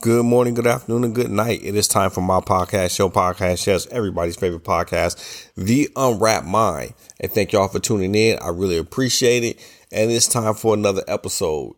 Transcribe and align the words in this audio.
Good 0.00 0.24
morning, 0.26 0.54
good 0.54 0.68
afternoon, 0.68 1.02
and 1.02 1.14
good 1.14 1.28
night. 1.28 1.58
It 1.60 1.74
is 1.74 1.88
time 1.88 2.10
for 2.10 2.20
my 2.20 2.38
podcast, 2.38 2.94
show 2.94 3.08
podcast, 3.08 3.66
yes, 3.66 3.88
everybody's 3.90 4.36
favorite 4.36 4.62
podcast, 4.62 5.50
The 5.56 5.88
Unwrap 5.96 6.44
Mind. 6.44 6.94
And 7.18 7.32
thank 7.32 7.50
y'all 7.50 7.66
for 7.66 7.80
tuning 7.80 8.14
in. 8.14 8.38
I 8.40 8.50
really 8.50 8.78
appreciate 8.78 9.42
it. 9.42 9.58
And 9.90 10.12
it's 10.12 10.28
time 10.28 10.54
for 10.54 10.72
another 10.72 11.02
episode. 11.08 11.74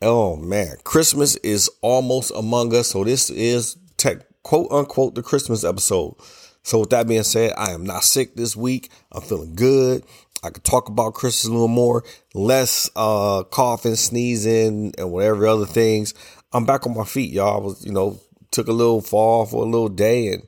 Oh 0.00 0.36
man, 0.36 0.76
Christmas 0.84 1.34
is 1.38 1.68
almost 1.82 2.30
among 2.36 2.72
us. 2.72 2.86
So 2.86 3.02
this 3.02 3.30
is 3.30 3.76
tech, 3.96 4.18
quote 4.44 4.70
unquote 4.70 5.16
the 5.16 5.24
Christmas 5.24 5.64
episode. 5.64 6.14
So 6.62 6.78
with 6.78 6.90
that 6.90 7.08
being 7.08 7.24
said, 7.24 7.52
I 7.56 7.72
am 7.72 7.84
not 7.84 8.04
sick 8.04 8.36
this 8.36 8.54
week. 8.54 8.90
I'm 9.10 9.22
feeling 9.22 9.56
good. 9.56 10.04
I 10.44 10.50
could 10.50 10.64
talk 10.64 10.88
about 10.88 11.14
Christmas 11.14 11.46
a 11.46 11.52
little 11.52 11.66
more, 11.66 12.04
less 12.32 12.88
uh 12.94 13.42
coughing, 13.44 13.96
sneezing, 13.96 14.94
and 14.96 15.10
whatever 15.10 15.48
other 15.48 15.66
things. 15.66 16.14
I'm 16.56 16.64
back 16.64 16.86
on 16.86 16.96
my 16.96 17.04
feet, 17.04 17.32
y'all. 17.32 17.60
I 17.60 17.64
was, 17.64 17.84
you 17.84 17.92
know, 17.92 18.18
took 18.50 18.68
a 18.68 18.72
little 18.72 19.02
fall 19.02 19.44
for 19.44 19.62
a 19.62 19.68
little 19.68 19.90
day 19.90 20.28
and 20.28 20.42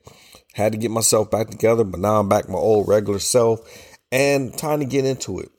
had 0.55 0.73
to 0.73 0.79
get 0.79 0.91
myself 0.91 1.31
back 1.31 1.51
together, 1.51 1.85
but 1.85 2.01
now 2.01 2.19
I'm 2.19 2.31
back 2.31 2.49
my 2.49 2.59
old 2.59 2.89
regular 2.89 3.19
self 3.19 3.61
and 4.11 4.57
time 4.57 4.81
to 4.81 4.87
get 4.87 5.05
into 5.05 5.39
it. 5.39 5.51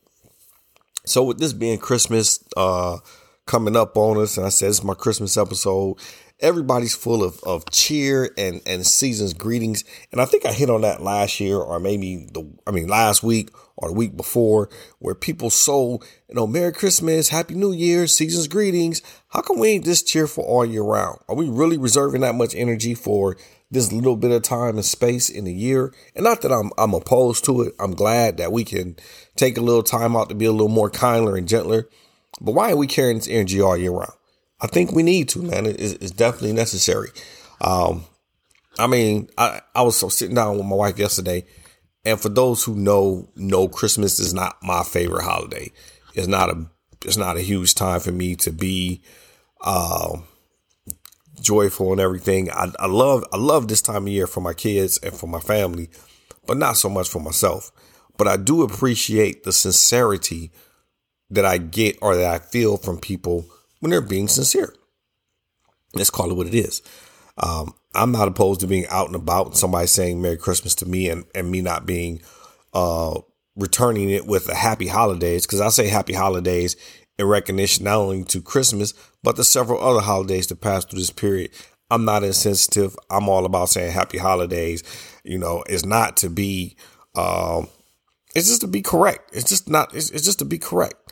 So 1.06 1.24
with 1.24 1.38
this 1.38 1.54
being 1.54 1.78
Christmas 1.78 2.44
uh 2.58 2.98
coming 3.50 3.76
up 3.76 3.98
on 3.98 4.22
us, 4.22 4.38
and 4.38 4.46
I 4.46 4.50
said 4.50 4.70
it's 4.70 4.84
my 4.84 4.94
Christmas 4.94 5.36
episode, 5.36 5.98
everybody's 6.40 6.96
full 6.96 7.24
of, 7.24 7.40
of 7.44 7.70
cheer 7.72 8.30
and, 8.38 8.62
and 8.68 8.86
season's 8.86 9.34
greetings. 9.34 9.84
And 10.12 10.22
I 10.22 10.26
think 10.26 10.46
I 10.46 10.54
hit 10.54 10.70
on 10.70 10.82
that 10.82 11.02
last 11.02 11.40
year 11.40 11.58
or 11.58 11.80
maybe 11.80 12.28
the, 12.32 12.48
I 12.68 12.72
mean, 12.72 12.88
last 12.88 13.24
week 13.24 13.50
or 13.76 13.90
the 13.90 13.96
week 13.96 14.16
before 14.16 14.70
where 15.00 15.16
people 15.16 15.50
so, 15.50 16.00
you 16.30 16.36
know, 16.36 16.46
Merry 16.46 16.72
Christmas, 16.72 17.30
Happy 17.30 17.56
New 17.56 17.74
Year, 17.74 18.06
season's 18.06 18.48
greetings. 18.48 19.02
How 19.30 19.42
come 19.42 19.58
we 19.58 19.70
ain't 19.70 19.86
this 19.86 20.04
cheerful 20.04 20.44
all 20.44 20.64
year 20.64 20.84
round? 20.84 21.18
Are 21.28 21.36
we 21.36 21.50
really 21.50 21.80
reserving 21.80 22.22
that 22.22 22.36
much 22.36 22.54
energy 22.54 22.94
for 22.94 23.36
this 23.72 23.92
little 23.92 24.16
bit 24.16 24.32
of 24.32 24.44
time 24.44 24.76
and 24.76 24.86
space 24.86 25.28
in 25.28 25.48
a 25.48 25.52
year? 25.52 25.92
And 26.16 26.24
not 26.24 26.42
that 26.42 26.52
I'm, 26.52 26.70
I'm 26.78 26.94
opposed 26.94 27.46
to 27.46 27.64
it. 27.64 27.74
I'm 27.80 27.96
glad 27.96 28.38
that 28.38 28.52
we 28.52 28.64
can 28.64 28.96
take 29.36 29.58
a 29.58 29.62
little 29.62 29.84
time 29.84 30.16
out 30.16 30.30
to 30.30 30.36
be 30.36 30.46
a 30.46 30.52
little 30.52 30.70
more 30.70 30.92
kinder 30.92 31.36
and 31.36 31.48
gentler. 31.48 31.90
But 32.42 32.54
why 32.54 32.72
are 32.72 32.78
we 32.78 32.88
carrying 32.88 33.18
this 33.18 33.28
energy 33.28 33.62
all 33.62 33.78
year 33.78 33.92
round? 33.92 34.14
I 34.62 34.68
think 34.68 34.92
we 34.92 35.04
need 35.04 35.30
to, 35.30 35.42
man. 35.42 35.66
It, 35.66 35.80
it's 35.80 36.12
definitely 36.12 36.54
necessary. 36.54 37.10
Um, 37.62 38.06
I 38.78 38.88
mean, 38.88 39.30
I, 39.38 39.62
I 39.76 39.82
was 39.82 39.98
sitting 40.14 40.36
down 40.36 40.58
with 40.58 40.66
my 40.66 40.76
wife 40.76 40.98
yesterday, 40.98 41.46
and 42.06 42.20
for 42.20 42.30
those 42.30 42.64
who 42.64 42.76
know, 42.76 43.30
know 43.36 43.68
Christmas 43.68 44.20
is 44.20 44.34
not 44.34 44.58
my 44.64 44.84
favorite 44.84 45.24
holiday. 45.24 45.72
It's 46.14 46.28
not 46.28 46.50
a 46.50 46.66
it's 47.06 47.18
not 47.18 47.38
a 47.38 47.42
huge 47.42 47.76
time 47.76 48.02
for 48.02 48.12
me 48.12 48.36
to 48.36 48.52
be 48.52 49.02
uh, 49.62 50.18
joyful 51.42 51.92
and 51.92 52.02
everything. 52.02 52.52
I, 52.52 52.72
I 52.80 52.88
love 52.88 53.24
I 53.34 53.38
love 53.38 53.68
this 53.68 53.82
time 53.82 54.04
of 54.04 54.10
year 54.10 54.28
for 54.28 54.42
my 54.42 54.54
kids 54.54 54.98
and 55.00 55.14
for 55.14 55.28
my 55.28 55.40
family, 55.40 55.90
but 56.46 56.58
not 56.58 56.78
so 56.78 56.90
much 56.90 57.10
for 57.10 57.20
myself. 57.20 57.72
But 58.18 58.28
I 58.28 58.38
do 58.38 58.64
appreciate 58.64 59.44
the 59.44 59.54
sincerity 59.54 60.52
that 61.32 61.46
I 61.46 61.58
get 61.58 61.98
or 62.02 62.16
that 62.16 62.34
I 62.34 62.40
feel 62.40 62.78
from 62.78 63.00
people 63.00 63.46
when 63.80 63.92
they're 63.92 64.02
being 64.02 64.28
sincere. 64.28 64.74
Let's 65.94 66.10
call 66.10 66.32
it 66.32 66.36
what 66.36 66.48
it 66.48 66.56
is. 66.56 66.82
Um, 67.38 67.74
I'm 67.96 68.12
not 68.12 68.28
opposed 68.28 68.62
to 68.62 68.68
being 68.68 68.86
out 68.88 69.08
and 69.08 69.16
about 69.16 69.48
and 69.48 69.58
somebody 69.58 69.88
saying 69.88 70.22
Merry 70.22 70.38
Christmas 70.38 70.76
to 70.76 70.86
me 70.86 71.10
and, 71.10 71.26
and 71.34 71.50
me 71.50 71.62
not 71.62 71.86
being 71.86 72.22
uh, 72.74 73.20
returning 73.56 74.10
it 74.10 74.26
with 74.28 74.48
a 74.50 74.56
happy 74.56 74.88
holidays 74.88 75.46
because 75.46 75.62
I 75.62 75.70
say 75.70 75.88
happy 75.88 76.14
holidays 76.14 76.76
in 77.18 77.26
recognition 77.26 77.86
not 77.86 77.96
only 77.96 78.24
to 78.26 78.42
Christmas 78.42 78.94
but 79.24 79.36
the 79.36 79.44
several 79.44 79.82
other 79.82 80.02
holidays 80.02 80.48
that 80.48 80.62
pass 80.62 80.86
through 80.86 81.00
this 81.00 81.10
period. 81.10 81.52
I'm 81.92 82.06
not 82.06 82.24
insensitive. 82.24 82.96
I'm 83.10 83.28
all 83.28 83.46
about 83.46 83.70
saying 83.70 83.92
happy 83.92 84.18
holidays. 84.18 84.84
You 85.24 85.40
know, 85.40 85.64
it's 85.68 85.86
not 85.86 86.18
to 86.18 86.30
be, 86.30 86.78
um, 87.16 87.68
it's 88.36 88.48
just 88.48 88.62
to 88.62 88.68
be 88.68 88.82
correct. 88.82 89.32
It's 89.34 89.50
just 89.50 89.68
not. 89.68 89.96
It's, 89.96 90.12
it's 90.12 90.24
just 90.24 90.40
to 90.40 90.46
be 90.46 90.60
correct. 90.60 91.09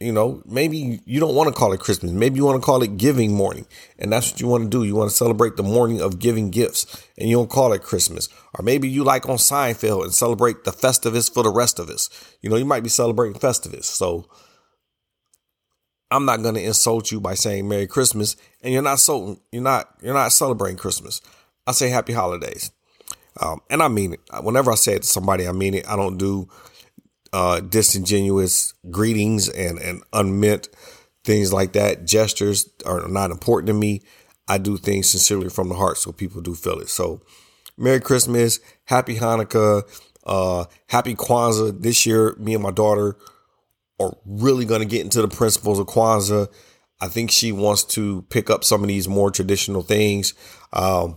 You 0.00 0.12
know, 0.12 0.42
maybe 0.46 1.00
you 1.04 1.20
don't 1.20 1.34
want 1.34 1.48
to 1.48 1.54
call 1.54 1.74
it 1.74 1.80
Christmas. 1.80 2.10
Maybe 2.10 2.36
you 2.36 2.46
want 2.46 2.60
to 2.60 2.64
call 2.64 2.82
it 2.82 2.96
giving 2.96 3.34
morning. 3.34 3.66
And 3.98 4.10
that's 4.10 4.32
what 4.32 4.40
you 4.40 4.46
want 4.46 4.64
to 4.64 4.70
do. 4.70 4.82
You 4.82 4.94
want 4.94 5.10
to 5.10 5.16
celebrate 5.16 5.56
the 5.56 5.62
morning 5.62 6.00
of 6.00 6.18
giving 6.18 6.50
gifts 6.50 7.06
and 7.18 7.28
you 7.28 7.36
don't 7.36 7.50
call 7.50 7.74
it 7.74 7.82
Christmas. 7.82 8.30
Or 8.58 8.64
maybe 8.64 8.88
you 8.88 9.04
like 9.04 9.28
on 9.28 9.36
Seinfeld 9.36 10.04
and 10.04 10.14
celebrate 10.14 10.64
the 10.64 10.70
Festivus 10.70 11.32
for 11.32 11.42
the 11.42 11.50
rest 11.50 11.78
of 11.78 11.90
us. 11.90 12.08
You 12.40 12.48
know, 12.48 12.56
you 12.56 12.64
might 12.64 12.82
be 12.82 12.88
celebrating 12.88 13.38
Festivus. 13.38 13.84
So 13.84 14.26
I'm 16.10 16.24
not 16.24 16.42
going 16.42 16.54
to 16.54 16.64
insult 16.64 17.12
you 17.12 17.20
by 17.20 17.34
saying 17.34 17.68
Merry 17.68 17.86
Christmas 17.86 18.36
and 18.62 18.72
you're 18.72 18.82
not 18.82 19.00
so 19.00 19.38
you're 19.52 19.62
not 19.62 19.94
you're 20.02 20.14
not 20.14 20.32
celebrating 20.32 20.78
Christmas. 20.78 21.20
I 21.66 21.72
say 21.72 21.90
happy 21.90 22.14
holidays. 22.14 22.70
Um, 23.38 23.60
and 23.68 23.82
I 23.82 23.88
mean 23.88 24.14
it. 24.14 24.20
Whenever 24.42 24.72
I 24.72 24.76
say 24.76 24.94
it 24.94 25.02
to 25.02 25.08
somebody, 25.08 25.46
I 25.46 25.52
mean 25.52 25.74
it. 25.74 25.86
I 25.86 25.94
don't 25.94 26.16
do 26.16 26.48
uh, 27.32 27.60
disingenuous 27.60 28.74
greetings 28.90 29.48
and, 29.48 29.78
and 29.78 30.02
unmeant 30.12 30.68
things 31.24 31.52
like 31.52 31.72
that. 31.72 32.06
Gestures 32.06 32.68
are 32.84 33.06
not 33.08 33.30
important 33.30 33.68
to 33.68 33.74
me. 33.74 34.02
I 34.48 34.58
do 34.58 34.76
things 34.76 35.08
sincerely 35.08 35.48
from 35.48 35.68
the 35.68 35.76
heart 35.76 35.98
so 35.98 36.12
people 36.12 36.40
do 36.40 36.54
feel 36.54 36.80
it. 36.80 36.88
So, 36.88 37.20
Merry 37.76 38.00
Christmas, 38.00 38.58
Happy 38.84 39.16
Hanukkah, 39.16 39.82
uh, 40.26 40.64
Happy 40.88 41.14
Kwanzaa. 41.14 41.80
This 41.80 42.04
year, 42.04 42.34
me 42.38 42.54
and 42.54 42.62
my 42.62 42.72
daughter 42.72 43.16
are 44.00 44.16
really 44.26 44.64
going 44.64 44.80
to 44.80 44.86
get 44.86 45.02
into 45.02 45.22
the 45.22 45.28
principles 45.28 45.78
of 45.78 45.86
Kwanzaa. 45.86 46.48
I 47.00 47.08
think 47.08 47.30
she 47.30 47.52
wants 47.52 47.84
to 47.84 48.22
pick 48.22 48.50
up 48.50 48.64
some 48.64 48.82
of 48.82 48.88
these 48.88 49.08
more 49.08 49.30
traditional 49.30 49.82
things. 49.82 50.34
Um, 50.72 51.16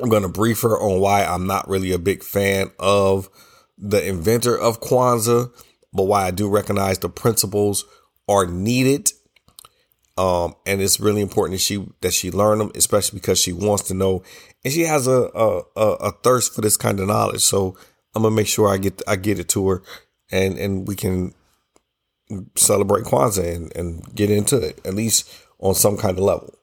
I'm 0.00 0.08
going 0.08 0.22
to 0.22 0.28
brief 0.28 0.60
her 0.62 0.78
on 0.78 1.00
why 1.00 1.24
I'm 1.24 1.46
not 1.46 1.68
really 1.68 1.90
a 1.90 1.98
big 1.98 2.22
fan 2.22 2.70
of 2.78 3.28
the 3.80 4.06
inventor 4.06 4.56
of 4.56 4.80
Kwanzaa, 4.80 5.50
but 5.92 6.04
why 6.04 6.26
I 6.26 6.30
do 6.30 6.48
recognize 6.48 6.98
the 6.98 7.08
principles 7.08 7.84
are 8.28 8.46
needed. 8.46 9.10
Um, 10.18 10.54
and 10.66 10.82
it's 10.82 11.00
really 11.00 11.22
important 11.22 11.58
that 11.58 11.62
she 11.62 11.86
that 12.02 12.12
she 12.12 12.30
learn 12.30 12.58
them, 12.58 12.72
especially 12.74 13.18
because 13.18 13.40
she 13.40 13.52
wants 13.52 13.84
to 13.84 13.94
know, 13.94 14.22
and 14.64 14.72
she 14.72 14.82
has 14.82 15.06
a 15.06 15.30
a, 15.34 15.62
a 15.80 16.12
thirst 16.22 16.54
for 16.54 16.60
this 16.60 16.76
kind 16.76 17.00
of 17.00 17.08
knowledge. 17.08 17.40
So 17.40 17.76
I'm 18.14 18.22
gonna 18.22 18.34
make 18.34 18.46
sure 18.46 18.68
I 18.68 18.76
get 18.76 19.00
I 19.08 19.16
get 19.16 19.38
it 19.38 19.48
to 19.50 19.68
her, 19.68 19.82
and 20.30 20.58
and 20.58 20.86
we 20.86 20.94
can 20.94 21.34
celebrate 22.54 23.04
Kwanzaa 23.04 23.56
and, 23.56 23.76
and 23.76 24.14
get 24.14 24.30
into 24.30 24.58
it 24.58 24.80
at 24.84 24.94
least 24.94 25.32
on 25.58 25.74
some 25.74 25.96
kind 25.96 26.18
of 26.18 26.24
level. 26.24 26.54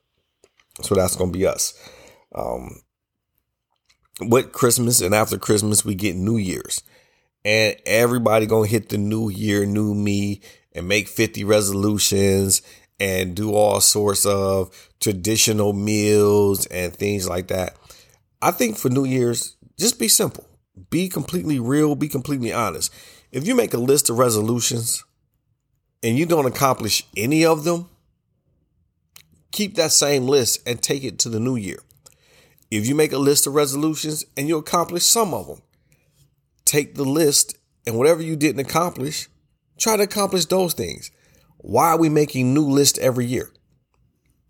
So 0.83 0.93
that's 0.93 1.15
gonna 1.15 1.31
be 1.31 1.47
us. 1.47 1.73
Um, 2.35 2.81
with 4.21 4.51
Christmas 4.51 5.01
and 5.01 5.15
after 5.15 5.37
Christmas, 5.37 5.83
we 5.83 5.95
get 5.95 6.15
New 6.15 6.37
Year's 6.37 6.83
and 7.47 7.77
everybody 7.85 8.45
gonna 8.45 8.67
hit 8.67 8.89
the 8.89 8.97
new 8.97 9.29
year, 9.29 9.65
new 9.65 9.95
me, 9.95 10.41
and 10.73 10.85
make 10.85 11.07
50 11.07 11.45
resolutions 11.45 12.61
and 12.99 13.37
do 13.37 13.53
all 13.53 13.79
sorts 13.79 14.25
of 14.25 14.89
traditional 14.99 15.71
meals 15.71 16.65
and 16.65 16.93
things 16.93 17.29
like 17.29 17.47
that. 17.47 17.77
I 18.41 18.51
think 18.51 18.77
for 18.77 18.89
New 18.89 19.05
Year's, 19.05 19.55
just 19.79 19.97
be 19.97 20.09
simple. 20.09 20.45
Be 20.89 21.07
completely 21.07 21.57
real, 21.57 21.95
be 21.95 22.09
completely 22.09 22.51
honest. 22.51 22.93
If 23.31 23.47
you 23.47 23.55
make 23.55 23.73
a 23.73 23.77
list 23.79 24.09
of 24.09 24.17
resolutions 24.17 25.05
and 26.03 26.17
you 26.17 26.25
don't 26.25 26.47
accomplish 26.47 27.07
any 27.15 27.45
of 27.45 27.63
them, 27.63 27.87
keep 29.53 29.75
that 29.75 29.93
same 29.93 30.27
list 30.27 30.67
and 30.67 30.81
take 30.81 31.05
it 31.05 31.17
to 31.19 31.29
the 31.29 31.39
new 31.39 31.55
year. 31.55 31.79
If 32.69 32.89
you 32.89 32.93
make 32.93 33.13
a 33.13 33.17
list 33.17 33.47
of 33.47 33.55
resolutions 33.55 34.25
and 34.35 34.49
you 34.49 34.57
accomplish 34.57 35.05
some 35.05 35.33
of 35.33 35.47
them, 35.47 35.61
take 36.67 36.95
the 36.95 37.05
list 37.05 37.57
and 37.85 37.97
whatever 37.97 38.21
you 38.21 38.35
didn't 38.35 38.59
accomplish, 38.59 39.27
try 39.79 39.97
to 39.97 40.03
accomplish 40.03 40.45
those 40.45 40.73
things. 40.73 41.11
Why 41.57 41.89
are 41.89 41.99
we 41.99 42.09
making 42.09 42.53
new 42.53 42.65
lists 42.65 42.99
every 42.99 43.25
year? 43.25 43.51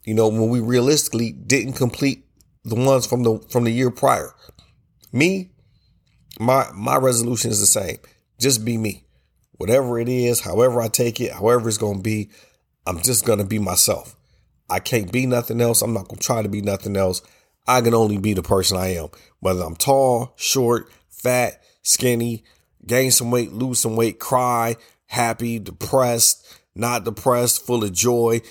You 0.03 0.13
know, 0.13 0.27
when 0.27 0.49
we 0.49 0.59
realistically 0.59 1.31
didn't 1.31 1.73
complete 1.73 2.25
the 2.63 2.75
ones 2.75 3.05
from 3.05 3.23
the 3.23 3.39
from 3.49 3.63
the 3.63 3.71
year 3.71 3.91
prior. 3.91 4.33
Me, 5.11 5.51
my 6.39 6.67
my 6.73 6.97
resolution 6.97 7.51
is 7.51 7.59
the 7.59 7.65
same. 7.65 7.97
Just 8.39 8.65
be 8.65 8.77
me. 8.77 9.05
Whatever 9.53 9.99
it 9.99 10.09
is, 10.09 10.41
however 10.41 10.81
I 10.81 10.87
take 10.87 11.19
it, 11.19 11.31
however 11.31 11.67
it's 11.67 11.77
to 11.77 11.99
be, 11.99 12.29
I'm 12.85 13.01
just 13.01 13.25
to 13.25 13.43
be 13.43 13.57
myself. 13.57 14.15
I 14.69 14.79
can't 14.79 15.11
be 15.11 15.25
nothing 15.25 15.61
else. 15.61 15.81
I'm 15.81 15.93
not 15.93 16.09
to 16.09 16.15
try 16.17 16.41
to 16.41 16.49
be 16.49 16.61
nothing 16.61 16.95
else. 16.95 17.21
I 17.67 17.81
can 17.81 17.93
only 17.93 18.17
be 18.17 18.33
the 18.33 18.43
person 18.43 18.77
I 18.77 18.95
am. 18.95 19.07
Whether 19.39 19.63
I'm 19.63 19.75
tall, 19.75 20.33
short, 20.35 20.91
fat, 21.09 21.61
skinny, 21.87 22.43
gain 22.85 23.11
some 23.11 23.31
weight, 23.31 23.51
lose 23.53 23.79
some 23.79 23.95
weight, 23.95 24.19
cry, 24.19 24.75
happy, 25.05 25.57
depressed, 25.59 26.45
not 26.75 27.05
depressed, 27.05 27.65
full 27.65 27.83
of 27.83 27.93
joy, 27.93 28.41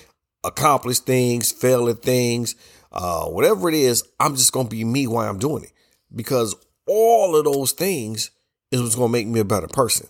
accomplish 0.43 0.99
things, 1.01 1.53
fail 1.53 1.89
at 1.89 2.03
things, 2.03 2.57
uh, 2.93 3.27
whatever 3.27 3.69
it 3.69 3.75
is, 3.75 4.05
I'm 4.19 4.37
just 4.37 4.53
going 4.53 4.67
to 4.67 4.75
be 4.75 4.85
me 4.85 5.07
while 5.07 5.29
I'm 5.29 5.39
doing 5.39 5.65
it 5.65 5.73
because 6.15 6.57
all 6.87 7.37
of 7.37 7.45
those 7.45 7.73
things 7.73 8.31
is 8.71 8.81
what's 8.81 8.95
going 8.95 9.09
to 9.09 9.13
make 9.13 9.27
me 9.27 9.41
a 9.41 9.45
better 9.45 9.69
person, 9.69 10.09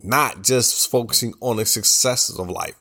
not 0.00 0.42
just 0.42 0.90
focusing 0.90 1.34
on 1.40 1.56
the 1.56 1.66
successes 1.66 2.38
of 2.38 2.48
life. 2.48 2.80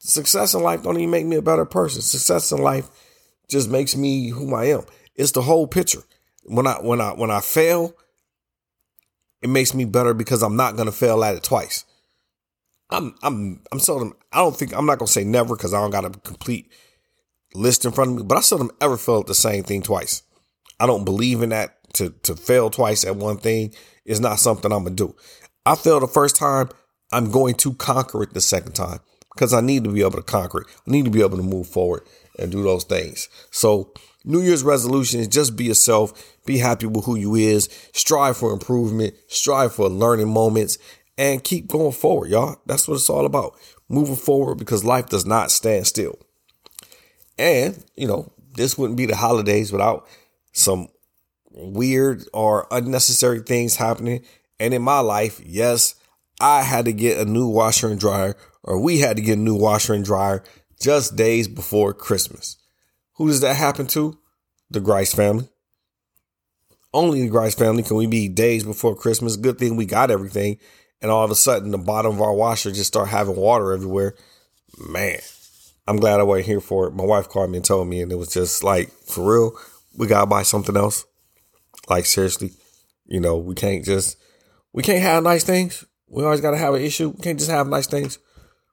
Success 0.00 0.54
in 0.54 0.62
life 0.62 0.82
don't 0.82 0.96
even 0.98 1.10
make 1.10 1.26
me 1.26 1.36
a 1.36 1.42
better 1.42 1.64
person. 1.64 2.02
Success 2.02 2.52
in 2.52 2.58
life 2.58 2.88
just 3.48 3.70
makes 3.70 3.96
me 3.96 4.28
who 4.28 4.54
I 4.54 4.66
am. 4.66 4.82
It's 5.14 5.32
the 5.32 5.42
whole 5.42 5.66
picture. 5.66 6.02
When 6.44 6.66
I 6.66 6.74
when 6.74 7.00
I 7.00 7.10
when 7.10 7.30
I 7.30 7.40
fail, 7.40 7.94
it 9.42 9.48
makes 9.48 9.74
me 9.74 9.84
better 9.84 10.14
because 10.14 10.42
I'm 10.42 10.56
not 10.56 10.76
gonna 10.76 10.92
fail 10.92 11.22
at 11.24 11.36
it 11.36 11.42
twice. 11.42 11.84
I'm 12.90 13.14
I'm 13.22 13.62
I'm 13.70 13.80
seldom 13.80 14.14
I 14.32 14.38
don't 14.38 14.56
think 14.56 14.74
I'm 14.74 14.86
not 14.86 14.98
gonna 14.98 15.08
say 15.08 15.24
never 15.24 15.56
because 15.56 15.74
I 15.74 15.80
don't 15.80 15.90
got 15.90 16.04
a 16.04 16.10
complete 16.10 16.72
list 17.54 17.84
in 17.84 17.92
front 17.92 18.10
of 18.12 18.16
me, 18.16 18.22
but 18.24 18.38
I 18.38 18.40
seldom 18.40 18.70
ever 18.80 18.96
fail 18.96 19.20
at 19.20 19.26
the 19.26 19.34
same 19.34 19.64
thing 19.64 19.82
twice. 19.82 20.22
I 20.80 20.86
don't 20.86 21.04
believe 21.04 21.42
in 21.42 21.50
that 21.50 21.76
to 21.94 22.10
to 22.22 22.34
fail 22.36 22.70
twice 22.70 23.04
at 23.04 23.16
one 23.16 23.38
thing 23.38 23.74
is 24.04 24.20
not 24.20 24.38
something 24.38 24.72
I'm 24.72 24.84
gonna 24.84 24.96
do. 24.96 25.14
I 25.66 25.74
failed 25.74 26.02
the 26.02 26.08
first 26.08 26.36
time, 26.36 26.70
I'm 27.12 27.30
going 27.30 27.54
to 27.56 27.74
conquer 27.74 28.22
it 28.22 28.34
the 28.34 28.40
second 28.40 28.72
time 28.72 29.00
because 29.34 29.52
I 29.52 29.60
need 29.60 29.84
to 29.84 29.90
be 29.90 30.00
able 30.00 30.12
to 30.12 30.22
conquer 30.22 30.62
it. 30.62 30.66
I 30.86 30.90
need 30.90 31.04
to 31.04 31.10
be 31.10 31.20
able 31.20 31.36
to 31.36 31.42
move 31.42 31.68
forward 31.68 32.02
and 32.38 32.50
do 32.50 32.62
those 32.62 32.84
things. 32.84 33.28
So 33.50 33.92
New 34.24 34.40
Year's 34.40 34.64
resolution 34.64 35.20
is 35.20 35.28
just 35.28 35.56
be 35.56 35.64
yourself, 35.64 36.36
be 36.44 36.58
happy 36.58 36.86
with 36.86 37.04
who 37.04 37.16
you 37.16 37.34
is, 37.34 37.68
strive 37.92 38.36
for 38.36 38.52
improvement, 38.52 39.14
strive 39.28 39.74
for 39.74 39.88
learning 39.88 40.28
moments, 40.28 40.78
and 41.16 41.42
keep 41.42 41.68
going 41.68 41.92
forward, 41.92 42.30
y'all. 42.30 42.60
That's 42.66 42.86
what 42.86 42.94
it's 42.94 43.10
all 43.10 43.26
about. 43.26 43.54
Moving 43.88 44.16
forward 44.16 44.56
because 44.56 44.84
life 44.84 45.06
does 45.06 45.24
not 45.24 45.50
stand 45.50 45.86
still. 45.86 46.18
And, 47.38 47.84
you 47.96 48.06
know, 48.06 48.32
this 48.54 48.76
wouldn't 48.76 48.96
be 48.96 49.06
the 49.06 49.16
holidays 49.16 49.72
without 49.72 50.06
some 50.52 50.88
weird 51.50 52.24
or 52.32 52.66
unnecessary 52.70 53.40
things 53.40 53.76
happening. 53.76 54.22
And 54.60 54.74
in 54.74 54.82
my 54.82 55.00
life, 55.00 55.40
yes, 55.44 55.94
I 56.40 56.62
had 56.62 56.84
to 56.84 56.92
get 56.92 57.18
a 57.18 57.24
new 57.24 57.46
washer 57.46 57.88
and 57.88 57.98
dryer, 57.98 58.36
or 58.62 58.80
we 58.80 58.98
had 58.98 59.16
to 59.16 59.22
get 59.22 59.38
a 59.38 59.40
new 59.40 59.54
washer 59.54 59.94
and 59.94 60.04
dryer 60.04 60.42
just 60.80 61.16
days 61.16 61.48
before 61.48 61.94
Christmas. 61.94 62.56
Who 63.18 63.26
does 63.28 63.40
that 63.40 63.56
happen 63.56 63.86
to? 63.88 64.16
The 64.70 64.80
Grice 64.80 65.12
family. 65.12 65.48
Only 66.94 67.22
the 67.22 67.28
Grice 67.28 67.54
family 67.54 67.82
can 67.82 67.96
we 67.96 68.06
be 68.06 68.28
days 68.28 68.64
before 68.64 68.94
Christmas. 68.94 69.36
Good 69.36 69.58
thing 69.58 69.76
we 69.76 69.86
got 69.86 70.10
everything. 70.10 70.58
And 71.02 71.10
all 71.10 71.24
of 71.24 71.30
a 71.30 71.34
sudden, 71.34 71.72
the 71.72 71.78
bottom 71.78 72.14
of 72.14 72.22
our 72.22 72.32
washer 72.32 72.70
just 72.70 72.86
start 72.86 73.08
having 73.08 73.36
water 73.36 73.72
everywhere. 73.72 74.14
Man, 74.78 75.18
I'm 75.86 75.96
glad 75.96 76.20
I 76.20 76.22
wasn't 76.22 76.46
here 76.46 76.60
for 76.60 76.86
it. 76.86 76.94
My 76.94 77.04
wife 77.04 77.28
called 77.28 77.50
me 77.50 77.58
and 77.58 77.64
told 77.64 77.88
me, 77.88 78.00
and 78.00 78.12
it 78.12 78.16
was 78.16 78.32
just 78.32 78.62
like, 78.62 78.90
for 78.90 79.32
real, 79.32 79.52
we 79.96 80.06
gotta 80.06 80.26
buy 80.26 80.42
something 80.42 80.76
else. 80.76 81.04
Like 81.88 82.06
seriously, 82.06 82.52
you 83.06 83.18
know, 83.20 83.36
we 83.36 83.54
can't 83.54 83.84
just 83.84 84.16
we 84.72 84.82
can't 84.82 85.02
have 85.02 85.24
nice 85.24 85.42
things. 85.42 85.84
We 86.08 86.24
always 86.24 86.40
gotta 86.40 86.58
have 86.58 86.74
an 86.74 86.82
issue. 86.82 87.08
We 87.10 87.22
can't 87.22 87.38
just 87.38 87.50
have 87.50 87.66
nice 87.66 87.86
things. 87.86 88.18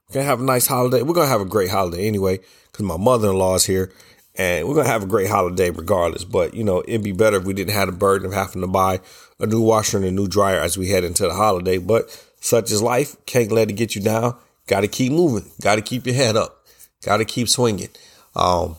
We 0.10 0.14
can't 0.14 0.26
have 0.26 0.42
a 0.42 0.44
nice 0.44 0.68
holiday. 0.68 1.02
We're 1.02 1.16
gonna 1.16 1.28
have 1.28 1.42
a 1.42 1.46
great 1.46 1.70
holiday 1.70 2.08
anyway, 2.08 2.40
because 2.72 2.86
my 2.86 2.98
mother 2.98 3.30
in 3.30 3.38
law 3.38 3.56
is 3.56 3.66
here, 3.66 3.92
and 4.38 4.68
we're 4.68 4.76
gonna 4.76 4.88
have 4.88 5.04
a 5.04 5.08
great 5.08 5.30
holiday 5.30 5.70
regardless. 5.70 6.24
But 6.24 6.54
you 6.54 6.64
know, 6.64 6.84
it'd 6.88 7.04
be 7.04 7.12
better 7.12 7.38
if 7.38 7.44
we 7.46 7.54
didn't 7.54 7.74
have 7.74 7.88
the 7.88 7.94
burden 7.94 8.28
of 8.28 8.34
having 8.34 8.62
to 8.62 8.68
buy 8.68 9.00
a 9.40 9.46
new 9.46 9.62
washer 9.62 9.98
and 9.98 10.06
a 10.06 10.12
new 10.12 10.28
dryer 10.28 10.60
as 10.60 10.78
we 10.78 10.90
head 10.90 11.04
into 11.04 11.24
the 11.24 11.34
holiday. 11.34 11.78
But 11.78 12.10
such 12.40 12.72
is 12.72 12.82
life. 12.82 13.16
Can't 13.26 13.52
let 13.52 13.70
it 13.70 13.74
get 13.74 13.96
you 13.96 14.02
down. 14.02 14.38
Got 14.68 14.82
to 14.82 14.88
keep 14.88 15.12
moving. 15.12 15.50
Got 15.62 15.76
to 15.76 15.82
keep 15.82 16.06
your 16.06 16.16
head 16.16 16.36
up. 16.36 16.66
Got 17.04 17.18
to 17.18 17.26
keep 17.26 17.50
swinging. 17.50 17.90
Um, 18.36 18.76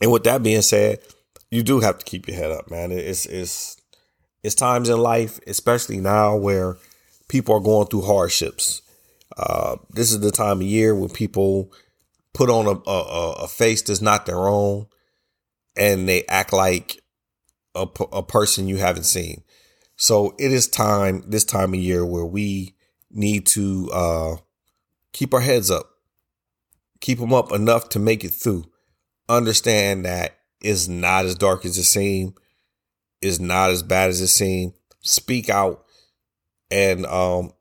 and 0.00 0.12
with 0.12 0.24
that 0.24 0.42
being 0.42 0.62
said, 0.62 1.00
you 1.50 1.62
do 1.62 1.80
have 1.80 1.98
to 1.98 2.04
keep 2.04 2.28
your 2.28 2.36
head 2.36 2.50
up, 2.50 2.70
man. 2.70 2.92
It's 2.92 3.26
it's 3.26 3.80
it's 4.42 4.54
times 4.54 4.88
in 4.88 4.98
life, 4.98 5.40
especially 5.46 5.98
now, 5.98 6.36
where 6.36 6.76
people 7.28 7.54
are 7.54 7.60
going 7.60 7.86
through 7.86 8.02
hardships. 8.02 8.82
Uh, 9.36 9.76
this 9.90 10.12
is 10.12 10.20
the 10.20 10.30
time 10.30 10.60
of 10.60 10.66
year 10.66 10.94
when 10.94 11.08
people 11.08 11.72
put 12.34 12.50
on 12.50 12.66
a, 12.66 12.90
a, 12.90 13.32
a 13.44 13.48
face 13.48 13.80
that's 13.82 14.02
not 14.02 14.26
their 14.26 14.48
own, 14.48 14.86
and 15.76 16.08
they 16.08 16.24
act 16.26 16.52
like 16.52 17.00
a, 17.74 17.88
a 18.12 18.22
person 18.22 18.68
you 18.68 18.76
haven't 18.76 19.04
seen. 19.04 19.42
So 19.96 20.34
it 20.38 20.52
is 20.52 20.68
time 20.68 21.24
this 21.26 21.44
time 21.44 21.72
of 21.72 21.80
year 21.80 22.04
where 22.04 22.24
we 22.26 22.74
need 23.10 23.46
to 23.46 23.90
uh, 23.92 24.36
keep 25.12 25.32
our 25.32 25.40
heads 25.40 25.70
up, 25.70 25.88
keep 27.00 27.18
them 27.18 27.32
up 27.32 27.52
enough 27.52 27.88
to 27.90 27.98
make 27.98 28.24
it 28.24 28.30
through. 28.30 28.64
Understand 29.28 30.04
that 30.04 30.38
it's 30.60 30.88
not 30.88 31.24
as 31.24 31.34
dark 31.36 31.64
as 31.64 31.78
it 31.78 31.84
seems, 31.84 32.32
is 33.20 33.38
not 33.38 33.70
as 33.70 33.82
bad 33.82 34.10
as 34.10 34.20
it 34.20 34.28
seems. 34.28 34.74
Speak 35.00 35.48
out 35.48 35.84
and 36.70 37.06
um, 37.06 37.52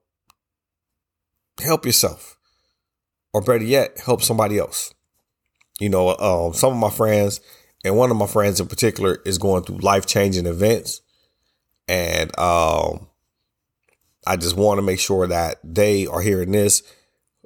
help 1.61 1.85
yourself, 1.85 2.37
or 3.33 3.41
better 3.41 3.63
yet, 3.63 3.99
help 3.99 4.21
somebody 4.21 4.57
else. 4.57 4.93
You 5.79 5.89
know, 5.89 6.15
um, 6.17 6.53
some 6.53 6.71
of 6.71 6.79
my 6.79 6.89
friends, 6.89 7.41
and 7.83 7.97
one 7.97 8.11
of 8.11 8.17
my 8.17 8.27
friends 8.27 8.59
in 8.59 8.67
particular, 8.67 9.19
is 9.25 9.37
going 9.37 9.63
through 9.63 9.79
life 9.79 10.05
changing 10.05 10.45
events, 10.45 11.01
and 11.87 12.37
um, 12.39 13.07
I 14.25 14.37
just 14.37 14.55
want 14.55 14.77
to 14.77 14.83
make 14.83 14.99
sure 14.99 15.27
that 15.27 15.59
they 15.63 16.07
are 16.07 16.21
hearing 16.21 16.51
this. 16.51 16.83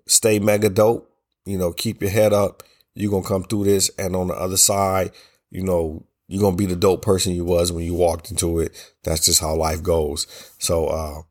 Stay 0.07 0.39
mega 0.39 0.69
dope. 0.69 1.11
You 1.45 1.57
know, 1.57 1.71
keep 1.71 2.01
your 2.01 2.11
head 2.11 2.33
up. 2.33 2.63
You're 2.93 3.11
gonna 3.11 3.27
come 3.27 3.43
through 3.43 3.65
this, 3.65 3.89
and 3.97 4.15
on 4.15 4.27
the 4.27 4.35
other 4.35 4.57
side, 4.57 5.11
you 5.49 5.63
know, 5.63 6.03
you're 6.27 6.41
gonna 6.41 6.57
be 6.57 6.65
the 6.65 6.75
dope 6.75 7.01
person 7.01 7.33
you 7.33 7.45
was 7.45 7.71
when 7.71 7.85
you 7.85 7.93
walked 7.93 8.29
into 8.29 8.59
it. 8.59 8.93
That's 9.03 9.25
just 9.25 9.39
how 9.39 9.55
life 9.55 9.81
goes. 9.81 10.27
So 10.59 10.87
uh, 10.87 11.21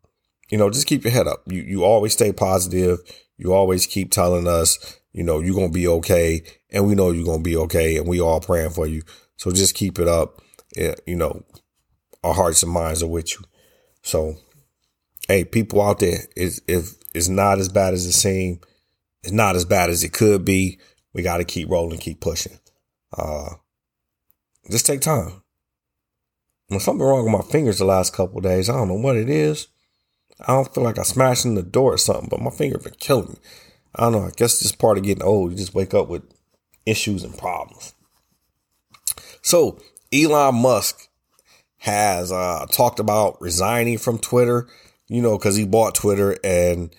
you 0.51 0.57
know, 0.59 0.71
just 0.71 0.87
keep 0.87 1.05
your 1.05 1.13
head 1.13 1.27
up. 1.27 1.43
You 1.47 1.63
you 1.63 1.85
always 1.85 2.15
stay 2.15 2.33
positive. 2.33 3.01
You 3.39 3.53
always 3.53 3.87
keep 3.87 4.11
telling 4.11 4.49
us, 4.49 4.99
you 5.13 5.23
know, 5.23 5.41
you're 5.41 5.55
gonna 5.55 5.69
be 5.69 5.89
okay, 5.89 6.43
and 6.71 6.87
we 6.87 6.95
know 6.95 7.11
you're 7.11 7.25
gonna 7.25 7.43
be 7.43 7.57
okay, 7.57 7.97
and 7.97 8.07
we 8.07 8.21
all 8.21 8.41
praying 8.41 8.71
for 8.71 8.87
you. 8.87 9.03
So 9.37 9.51
just 9.51 9.75
keep 9.75 9.99
it 9.99 10.09
up. 10.09 10.41
You 11.07 11.17
know, 11.17 11.45
our 12.23 12.35
hearts 12.35 12.63
and 12.63 12.73
minds 12.73 13.03
are 13.03 13.09
with 13.09 13.33
you. 13.33 13.45
So, 14.03 14.37
hey, 15.29 15.45
people 15.45 15.83
out 15.83 16.01
there, 16.01 16.19
if 16.37 16.95
it's 17.15 17.29
not 17.29 17.59
as 17.59 17.69
bad 17.69 17.95
as 17.95 18.05
it 18.07 18.13
seems, 18.13 18.59
it's 19.23 19.33
not 19.33 19.57
as 19.57 19.65
bad 19.65 19.91
as 19.91 20.05
it 20.05 20.13
could 20.13 20.45
be. 20.45 20.79
We 21.13 21.23
got 21.23 21.39
to 21.39 21.45
keep 21.45 21.71
rolling, 21.71 21.99
keep 21.99 22.21
pushing. 22.21 22.59
Uh, 23.17 23.55
just 24.71 24.87
take 24.87 25.01
time. 25.01 25.43
There's 26.69 26.85
something 26.85 27.05
wrong 27.05 27.25
with 27.25 27.33
my 27.33 27.51
fingers 27.51 27.79
the 27.79 27.85
last 27.85 28.13
couple 28.13 28.41
days. 28.41 28.69
I 28.69 28.75
don't 28.75 28.89
know 28.89 28.95
what 28.95 29.17
it 29.17 29.31
is. 29.31 29.69
I 30.41 30.53
don't 30.53 30.73
feel 30.75 30.85
like 30.85 30.99
I 30.99 31.03
smashed 31.03 31.45
in 31.45 31.55
the 31.55 31.63
door 31.63 31.95
or 31.95 31.99
something, 31.99 32.29
but 32.29 32.41
my 32.41 32.51
finger 32.51 32.79
been 32.79 32.95
killing 32.99 33.31
me. 33.31 33.39
I 33.95 34.03
don't 34.03 34.13
know. 34.13 34.27
I 34.27 34.31
guess 34.37 34.61
it's 34.61 34.73
part 34.73 34.99
of 34.99 35.05
getting 35.05 35.23
old. 35.23 35.51
You 35.51 35.57
just 35.57 35.75
wake 35.75 35.95
up 35.95 36.09
with 36.09 36.23
issues 36.85 37.25
and 37.25 37.37
problems. 37.37 37.95
So 39.43 39.79
Elon 40.13 40.57
Musk 40.57 41.09
has 41.79 42.33
uh, 42.33 42.67
talked 42.71 43.01
about 43.01 43.41
resigning 43.41 43.99
from 43.99 44.19
Twitter, 44.19 44.67
you 45.09 45.23
know, 45.23 45.39
because 45.39 45.57
he 45.57 45.65
bought 45.65 45.95
Twitter 45.95 46.37
and 46.45 46.95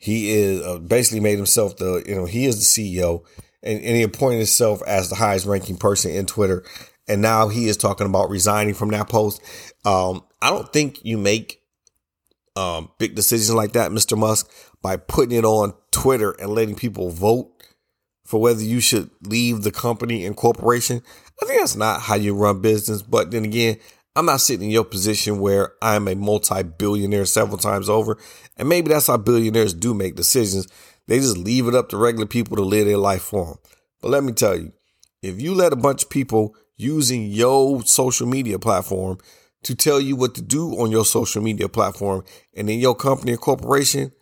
he 0.00 0.30
is 0.30 0.62
uh, 0.64 0.78
basically 0.78 1.20
made 1.20 1.36
himself 1.36 1.76
the, 1.76 2.02
you 2.06 2.14
know, 2.14 2.24
he 2.24 2.46
is 2.46 2.56
the 2.56 2.98
CEO 2.98 3.24
and, 3.62 3.82
and 3.82 3.96
he 3.96 4.02
appointed 4.02 4.38
himself 4.38 4.82
as 4.86 5.10
the 5.10 5.16
highest 5.16 5.46
ranking 5.46 5.76
person 5.76 6.12
in 6.12 6.24
Twitter. 6.26 6.64
And 7.08 7.22
now 7.22 7.48
he 7.48 7.68
is 7.68 7.76
talking 7.76 8.06
about 8.06 8.30
resigning 8.30 8.74
from 8.74 8.90
that 8.90 9.08
post. 9.08 9.42
Um, 9.84 10.24
I 10.40 10.50
don't 10.50 10.72
think 10.72 11.04
you 11.04 11.18
make 11.18 11.57
um, 12.58 12.90
big 12.98 13.14
decisions 13.14 13.54
like 13.54 13.72
that, 13.72 13.92
Mr. 13.92 14.18
Musk, 14.18 14.50
by 14.82 14.96
putting 14.96 15.38
it 15.38 15.44
on 15.44 15.74
Twitter 15.92 16.32
and 16.32 16.50
letting 16.50 16.74
people 16.74 17.10
vote 17.10 17.52
for 18.24 18.40
whether 18.40 18.62
you 18.62 18.80
should 18.80 19.10
leave 19.22 19.62
the 19.62 19.70
company 19.70 20.26
and 20.26 20.36
corporation. 20.36 21.00
I 21.40 21.46
think 21.46 21.60
that's 21.60 21.76
not 21.76 22.02
how 22.02 22.16
you 22.16 22.34
run 22.34 22.60
business. 22.60 23.00
But 23.00 23.30
then 23.30 23.44
again, 23.44 23.76
I'm 24.16 24.26
not 24.26 24.40
sitting 24.40 24.66
in 24.66 24.72
your 24.72 24.84
position 24.84 25.38
where 25.38 25.74
I'm 25.80 26.08
a 26.08 26.16
multi 26.16 26.64
billionaire 26.64 27.26
several 27.26 27.58
times 27.58 27.88
over. 27.88 28.18
And 28.56 28.68
maybe 28.68 28.88
that's 28.88 29.06
how 29.06 29.18
billionaires 29.18 29.72
do 29.72 29.94
make 29.94 30.16
decisions. 30.16 30.66
They 31.06 31.20
just 31.20 31.38
leave 31.38 31.68
it 31.68 31.76
up 31.76 31.90
to 31.90 31.96
regular 31.96 32.26
people 32.26 32.56
to 32.56 32.64
live 32.64 32.86
their 32.86 32.98
life 32.98 33.22
for 33.22 33.46
them. 33.46 33.58
But 34.02 34.10
let 34.10 34.24
me 34.24 34.32
tell 34.32 34.56
you, 34.56 34.72
if 35.22 35.40
you 35.40 35.54
let 35.54 35.72
a 35.72 35.76
bunch 35.76 36.02
of 36.02 36.10
people 36.10 36.56
using 36.76 37.26
your 37.26 37.82
social 37.84 38.26
media 38.26 38.58
platform 38.58 39.18
to 39.64 39.74
tell 39.74 40.00
you 40.00 40.16
what 40.16 40.34
to 40.36 40.42
do 40.42 40.70
on 40.80 40.90
your 40.90 41.04
social 41.04 41.42
media 41.42 41.68
platform 41.68 42.24
and 42.56 42.70
in 42.70 42.78
your 42.78 42.94
company 42.94 43.32
or 43.32 43.38
corporation, 43.38 44.12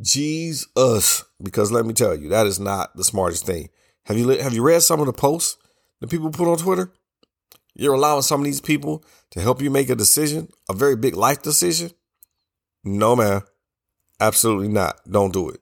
geez 0.00 0.66
us. 0.76 1.24
Because 1.42 1.72
let 1.72 1.86
me 1.86 1.92
tell 1.92 2.14
you, 2.14 2.28
that 2.28 2.46
is 2.46 2.60
not 2.60 2.94
the 2.96 3.04
smartest 3.04 3.46
thing. 3.46 3.68
Have 4.06 4.18
you 4.18 4.28
have 4.28 4.54
you 4.54 4.62
read 4.62 4.82
some 4.82 5.00
of 5.00 5.06
the 5.06 5.12
posts 5.12 5.56
that 6.00 6.10
people 6.10 6.30
put 6.30 6.50
on 6.50 6.58
Twitter? 6.58 6.92
You're 7.74 7.94
allowing 7.94 8.22
some 8.22 8.40
of 8.40 8.44
these 8.44 8.60
people 8.60 9.04
to 9.30 9.40
help 9.40 9.60
you 9.60 9.70
make 9.70 9.90
a 9.90 9.96
decision, 9.96 10.48
a 10.68 10.74
very 10.74 10.94
big 10.94 11.16
life 11.16 11.42
decision? 11.42 11.90
No, 12.84 13.16
man. 13.16 13.42
Absolutely 14.20 14.68
not. 14.68 15.00
Don't 15.10 15.32
do 15.32 15.48
it. 15.48 15.60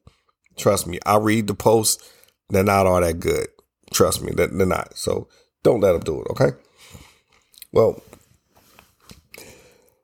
Trust 0.57 0.87
me. 0.87 0.99
I 1.07 1.17
read 1.17 1.47
the 1.47 1.55
posts. 1.55 2.07
They're 2.51 2.65
not 2.65 2.87
all 2.87 3.01
that 3.01 3.19
good. 3.19 3.47
Trust 3.93 4.23
me. 4.23 4.33
They're 4.35 4.49
not. 4.51 4.99
So 4.99 5.29
don't 5.63 5.81
let 5.81 5.93
them 5.93 6.03
do 6.03 6.21
it. 6.21 6.27
Okay. 6.31 6.51
Well, 7.73 8.03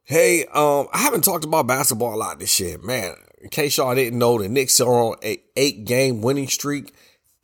hey, 0.09 0.47
um, 0.47 0.89
I 0.93 0.99
haven't 0.99 1.23
talked 1.23 1.45
about 1.45 1.67
basketball 1.67 2.15
a 2.15 2.17
lot 2.17 2.39
this 2.41 2.59
year, 2.59 2.79
man. 2.79 3.15
In 3.43 3.51
case 3.51 3.77
y'all 3.77 3.95
didn't 3.95 4.19
know, 4.19 4.39
the 4.39 4.49
Knicks 4.49 4.81
are 4.81 4.89
on 4.89 5.17
a 5.23 5.41
eight 5.55 5.85
game 5.85 6.23
winning 6.23 6.49
streak 6.49 6.93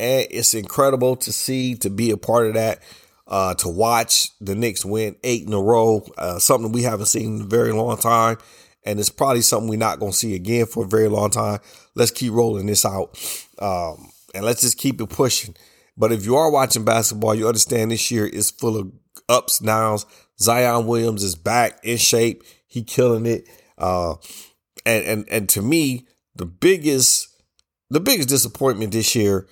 And 0.01 0.27
it's 0.31 0.55
incredible 0.55 1.15
to 1.17 1.33
see, 1.33 1.75
to 1.77 1.91
be 1.91 2.11
a 2.11 2.17
part 2.17 2.49
of 2.49 2.55
that, 2.55 2.81
uh, 3.29 3.55
to 3.55 3.69
watch 3.69 4.31
the 4.41 4.55
Knicks 4.55 4.85
win 4.85 5.15
eight 5.23 5.47
in 5.47 5.53
a 5.53 5.61
row, 5.61 6.07
uh, 6.17 6.39
something 6.39 6.73
we 6.73 6.83
haven't 6.83 7.07
seen 7.07 7.37
in 7.37 7.43
a 7.43 7.47
very 7.47 7.73
long 7.73 7.99
time. 7.99 8.39
And 8.85 8.99
it's 8.99 9.11
probably 9.11 9.43
something 9.43 9.69
we're 9.69 9.79
not 9.79 10.01
going 10.01 10.13
to 10.13 10.19
see 10.19 10.35
again 10.35 10.67
for 10.67 10.85
a 10.85 10.89
very 10.89 11.09
long 11.09 11.31
time. 11.31 11.61
Let's 11.95 12.11
keep 12.11 12.33
rolling 12.33 12.67
this 12.67 12.85
out. 12.85 13.19
Um, 13.59 14.11
and 14.35 14.45
let's 14.45 14.63
just 14.63 14.79
keep 14.79 15.01
it 15.01 15.11
pushing. 15.11 15.55
But 15.97 16.13
if 16.13 16.25
you 16.25 16.37
are 16.37 16.51
watching 16.51 16.85
basketball, 16.85 17.35
you 17.35 17.47
understand 17.47 17.91
this 17.91 18.11
year 18.11 18.27
is 18.27 18.51
full 18.51 18.77
of 18.77 18.91
ups, 19.29 19.59
downs. 19.59 20.07
Zion 20.41 20.87
Williams 20.87 21.23
is 21.23 21.35
back 21.35 21.79
in 21.83 21.97
shape. 21.97 22.43
He 22.67 22.83
killing 22.83 23.27
it. 23.27 23.49
Uh, 23.79 24.15
and, 24.85 25.05
and, 25.05 25.29
and 25.31 25.49
to 25.51 25.63
me, 25.63 26.07
the 26.35 26.47
biggest, 26.47 27.29
the 27.91 28.01
biggest 28.01 28.29
disappointment 28.29 28.93
this 28.93 29.15
year, 29.15 29.47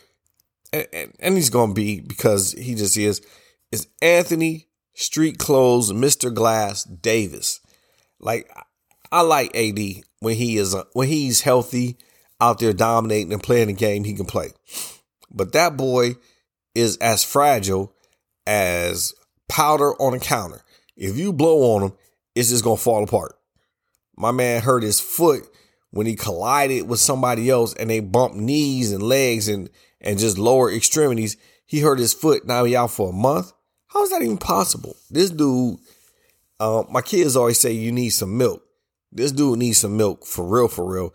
and, 0.73 0.87
and, 0.93 1.17
and 1.21 1.37
he's 1.37 1.51
to 1.51 1.75
be 1.75 2.01
because 2.01 2.53
he 2.53 2.75
just 2.75 2.97
is, 2.97 3.23
is 3.71 3.87
Anthony 4.01 4.69
Street 4.95 5.39
Clothes, 5.39 5.93
Mr. 5.93 6.33
Glass 6.33 6.85
Davis. 6.85 7.61
Like, 8.21 8.51
I 9.11 9.23
like 9.23 9.57
AD 9.57 9.79
when 10.21 10.37
he 10.37 10.57
is, 10.57 10.77
when 10.93 11.09
he's 11.09 11.43
healthy 11.43 11.99
out 12.41 12.59
there 12.59 12.73
dominating 12.73 13.33
and 13.33 13.43
playing 13.43 13.69
the 13.69 13.73
game 13.73 14.05
he 14.05 14.15
can 14.15 14.27
play. 14.27 14.53
But 15.31 15.53
that 15.53 15.77
boy 15.77 16.17
is 16.75 16.97
as 16.99 17.23
fragile 17.25 17.95
as 18.47 19.15
powder 19.49 19.95
on 19.95 20.15
a 20.15 20.19
counter. 20.19 20.63
If 20.97 21.17
you 21.17 21.33
blow 21.33 21.75
on 21.75 21.83
him, 21.83 21.93
it's 22.35 22.51
just 22.51 22.65
to 22.65 22.77
fall 22.77 23.05
apart. 23.05 23.37
My 24.17 24.31
man 24.31 24.63
hurt 24.63 24.83
his 24.83 25.01
foot 25.01 25.45
when 25.91 26.07
he 26.07 26.15
collided 26.15 26.89
with 26.89 27.01
somebody 27.01 27.51
else 27.51 27.75
and 27.75 27.91
they 27.91 28.01
bumped 28.01 28.37
knees 28.37 28.93
and 28.93 29.03
legs 29.03 29.49
and, 29.49 29.71
and 30.01 30.19
just 30.19 30.39
lower 30.39 30.71
extremities. 30.71 31.37
He 31.67 31.81
hurt 31.81 31.99
his 31.99 32.15
foot. 32.15 32.47
Now 32.47 32.65
he 32.65 32.77
out 32.77 32.91
for 32.91 33.11
a 33.11 33.13
month. 33.13 33.53
How 33.89 34.03
is 34.03 34.11
that 34.11 34.23
even 34.23 34.39
possible? 34.39 34.97
This 35.11 35.31
dude, 35.31 35.79
uh, 36.59 36.85
my 36.91 37.03
kids 37.03 37.37
always 37.37 37.61
say 37.61 37.73
you 37.73 37.93
need 37.93 38.11
some 38.11 38.39
milk. 38.39 38.63
This 39.11 39.33
dude 39.33 39.59
needs 39.59 39.79
some 39.79 39.97
milk 39.97 40.25
for 40.25 40.47
real, 40.47 40.69
for 40.69 40.91
real. 40.91 41.15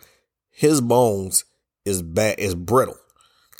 His 0.51 0.81
bones 0.81 1.46
is 1.86 2.03
bad, 2.03 2.39
is 2.39 2.53
brittle. 2.53 2.98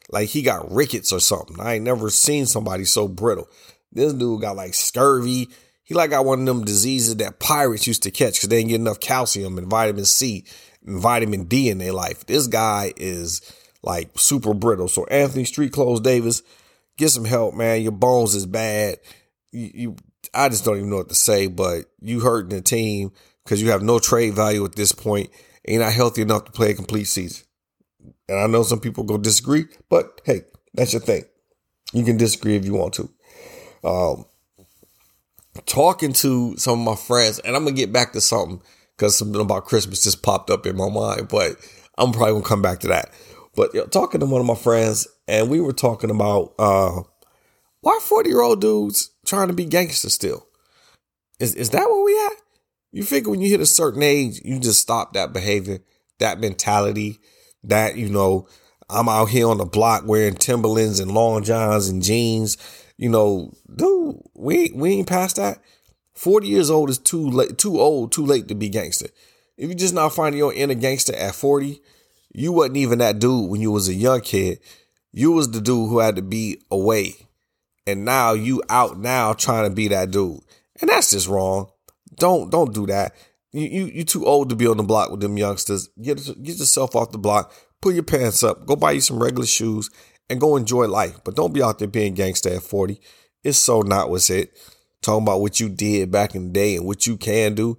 Like 0.10 0.30
he 0.30 0.42
got 0.42 0.72
rickets 0.72 1.12
or 1.12 1.20
something. 1.20 1.60
I 1.60 1.76
ain't 1.76 1.86
never 1.86 2.10
seen 2.10 2.46
somebody 2.46 2.86
so 2.86 3.08
brittle. 3.08 3.48
This 3.92 4.14
dude 4.14 4.42
got 4.42 4.56
like 4.56 4.74
scurvy. 4.74 5.50
He 5.88 5.96
like 5.96 6.10
got 6.10 6.26
one 6.26 6.42
of 6.42 6.46
them 6.46 6.66
diseases 6.66 7.16
that 7.16 7.40
pirates 7.40 7.88
used 7.88 8.04
to 8.04 8.12
catch 8.12 8.34
because 8.34 8.50
they 8.50 8.58
didn't 8.58 8.72
get 8.72 8.82
enough 8.82 9.00
calcium 9.00 9.58
and 9.58 9.68
vitamin 9.68 10.04
C 10.04 10.44
and 10.86 11.00
vitamin 11.00 11.46
D 11.46 11.70
in 11.70 11.78
their 11.78 11.94
life. 11.94 12.26
This 12.26 12.46
guy 12.48 12.92
is 12.98 13.42
like 13.82 14.10
super 14.20 14.54
brittle. 14.54 14.90
So 14.90 15.06
Anthony 15.06 15.46
Street 15.46 15.72
Clothes 15.72 16.02
Davis, 16.02 16.44
get 16.98 17.08
some 17.08 17.24
help, 17.24 17.56
man. 17.56 17.84
Your 17.84 17.94
bones 17.94 18.36
is 18.36 18.46
bad. 18.46 18.98
You, 19.54 19.72
you 19.74 19.96
I 20.34 20.50
just 20.50 20.66
don't 20.66 20.76
even 20.76 20.90
know 20.90 20.98
what 20.98 21.08
to 21.08 21.16
say, 21.16 21.48
but 21.48 21.86
you 22.02 22.20
hurting 22.20 22.50
the 22.50 22.62
team 22.62 23.14
because 23.46 23.62
you 23.62 23.72
have 23.72 23.82
no 23.82 23.98
trade 23.98 24.34
value 24.34 24.66
at 24.66 24.76
this 24.76 24.92
point 24.92 25.30
and 25.64 25.74
you're 25.74 25.84
not 25.84 25.94
healthy 25.94 26.22
enough 26.22 26.44
to 26.46 26.52
play 26.52 26.72
a 26.72 26.76
complete 26.76 27.06
season. 27.06 27.46
And 28.28 28.38
I 28.38 28.48
know 28.48 28.64
some 28.64 28.82
people 28.82 29.06
go 29.06 29.18
disagree, 29.18 29.68
but 29.88 30.20
hey, 30.26 30.42
that's 30.74 30.92
your 30.92 31.02
thing. 31.02 31.24
You 31.94 32.04
can 32.04 32.18
disagree 32.18 32.58
if 32.58 32.66
you 32.66 32.74
want 32.74 32.96
to. 32.96 33.10
Um, 33.86 34.26
talking 35.66 36.14
to 36.14 36.56
some 36.58 36.80
of 36.80 36.86
my 36.86 36.96
friends, 36.96 37.40
and 37.40 37.56
I'm 37.56 37.64
gonna 37.64 37.76
get 37.76 37.92
back 37.92 38.14
to 38.14 38.22
something 38.22 38.62
because 38.96 39.18
something 39.18 39.42
about 39.42 39.66
Christmas 39.66 40.04
just 40.04 40.24
popped 40.24 40.50
up 40.50 40.66
in 40.66 40.76
my 40.76 40.90
mind, 40.90 41.28
but 41.30 41.56
I'm 41.98 42.12
probably 42.12 42.34
gonna 42.34 42.46
come 42.46 42.62
back 42.62 42.80
to 42.82 42.88
that. 42.88 43.12
But 43.56 43.74
you 43.74 43.82
know, 43.82 43.88
talking 43.88 44.20
to 44.20 44.26
one 44.26 44.42
of 44.42 44.48
my 44.48 44.56
friends, 44.56 45.08
and 45.28 45.50
we 45.50 45.60
were 45.60 45.74
talking 45.74 46.12
about 46.12 46.54
uh, 46.60 47.02
why 47.82 48.00
40 48.02 48.30
year 48.30 48.42
old 48.42 48.62
dudes 48.62 49.12
trying 49.26 49.48
to 49.48 49.54
be 49.54 49.66
gangsters 49.66 50.14
still. 50.14 50.48
Is 51.40 51.56
is 51.56 51.70
that 51.72 51.90
where 51.90 52.04
we 52.04 52.26
at? 52.26 52.42
You 52.92 53.04
figure 53.04 53.30
when 53.30 53.42
you 53.42 53.50
hit 53.50 53.60
a 53.60 53.66
certain 53.66 54.02
age, 54.02 54.42
you 54.44 54.60
just 54.60 54.80
stop 54.80 55.14
that 55.14 55.34
behavior, 55.34 55.80
that 56.20 56.40
mentality 56.40 57.20
that, 57.64 57.98
you 57.98 58.10
know, 58.10 58.48
I'm 58.90 59.10
out 59.10 59.30
here 59.30 59.48
on 59.48 59.58
the 59.58 59.66
block 59.66 60.04
wearing 60.06 60.36
Timberlands 60.36 61.00
and 61.00 61.12
long 61.12 61.44
johns 61.44 61.90
and 61.90 62.02
jeans. 62.02 62.58
You 62.98 63.10
know, 63.10 63.54
dude, 63.74 64.18
we 64.34 64.72
we 64.74 64.94
ain't 64.94 65.08
past 65.08 65.36
that. 65.36 65.60
40 66.16 66.48
years 66.48 66.72
old 66.72 66.90
is 66.90 66.98
too 66.98 67.30
late, 67.30 67.60
too 67.60 67.80
old, 67.80 68.12
too 68.12 68.26
late 68.26 68.48
to 68.48 68.56
be 68.56 68.70
gangster. 68.70 69.10
If 69.56 69.70
you 69.70 69.76
just 69.76 69.94
not 69.94 70.14
finding 70.14 70.40
your 70.40 70.54
inner 70.54 70.74
gangster 70.74 71.16
at 71.16 71.36
40, 71.36 71.80
you 72.34 72.52
wasn't 72.52 72.78
even 72.78 73.00
that 73.00 73.20
dude 73.20 73.50
when 73.50 73.62
you 73.62 73.72
was 73.72 73.88
a 73.88 73.94
young 73.94 74.22
kid. 74.22 74.60
You 75.14 75.32
was 75.32 75.52
the 75.52 75.62
dude 75.62 75.90
who 75.90 76.00
had 76.00 76.16
to 76.16 76.24
be 76.24 76.62
away. 76.72 77.14
And 77.86 78.04
now 78.04 78.34
you 78.34 78.64
out 78.70 79.00
now 79.00 79.34
trying 79.34 79.70
to 79.70 79.76
be 79.76 79.88
that 79.90 80.12
dude. 80.12 80.40
And 80.82 80.90
that's 80.90 81.12
just 81.12 81.28
wrong. 81.28 81.70
Don't 82.16 82.52
don't 82.52 82.74
do 82.74 82.88
that. 82.88 83.14
You, 83.52 83.68
you 83.68 83.86
you 83.86 84.04
too 84.04 84.26
old 84.26 84.50
to 84.50 84.56
be 84.56 84.68
on 84.68 84.78
the 84.78 84.84
block 84.84 85.12
with 85.12 85.22
them 85.22 85.38
youngsters. 85.38 85.88
Get 86.02 86.18
get 86.44 86.58
yourself 86.58 86.96
off 86.96 87.12
the 87.12 87.18
block. 87.18 87.54
Put 87.82 87.94
your 87.94 88.04
pants 88.04 88.44
up. 88.44 88.66
Go 88.66 88.76
buy 88.76 88.92
you 88.92 89.02
some 89.02 89.22
regular 89.22 89.46
shoes 89.46 89.90
and 90.30 90.40
go 90.40 90.56
enjoy 90.56 90.88
life. 90.88 91.20
But 91.24 91.36
don't 91.36 91.54
be 91.54 91.64
out 91.64 91.80
there 91.80 91.88
being 91.88 92.14
gangster 92.14 92.50
at 92.50 92.64
40. 92.64 93.00
It's 93.44 93.58
so 93.58 93.82
not 93.82 94.10
what's 94.10 94.30
it. 94.30 94.58
Talking 95.02 95.24
about 95.24 95.42
what 95.42 95.60
you 95.60 95.70
did 95.70 96.12
back 96.12 96.36
in 96.36 96.48
the 96.48 96.54
day 96.54 96.76
and 96.76 96.86
what 96.86 97.08
you 97.08 97.18
can 97.18 97.56
do. 97.56 97.78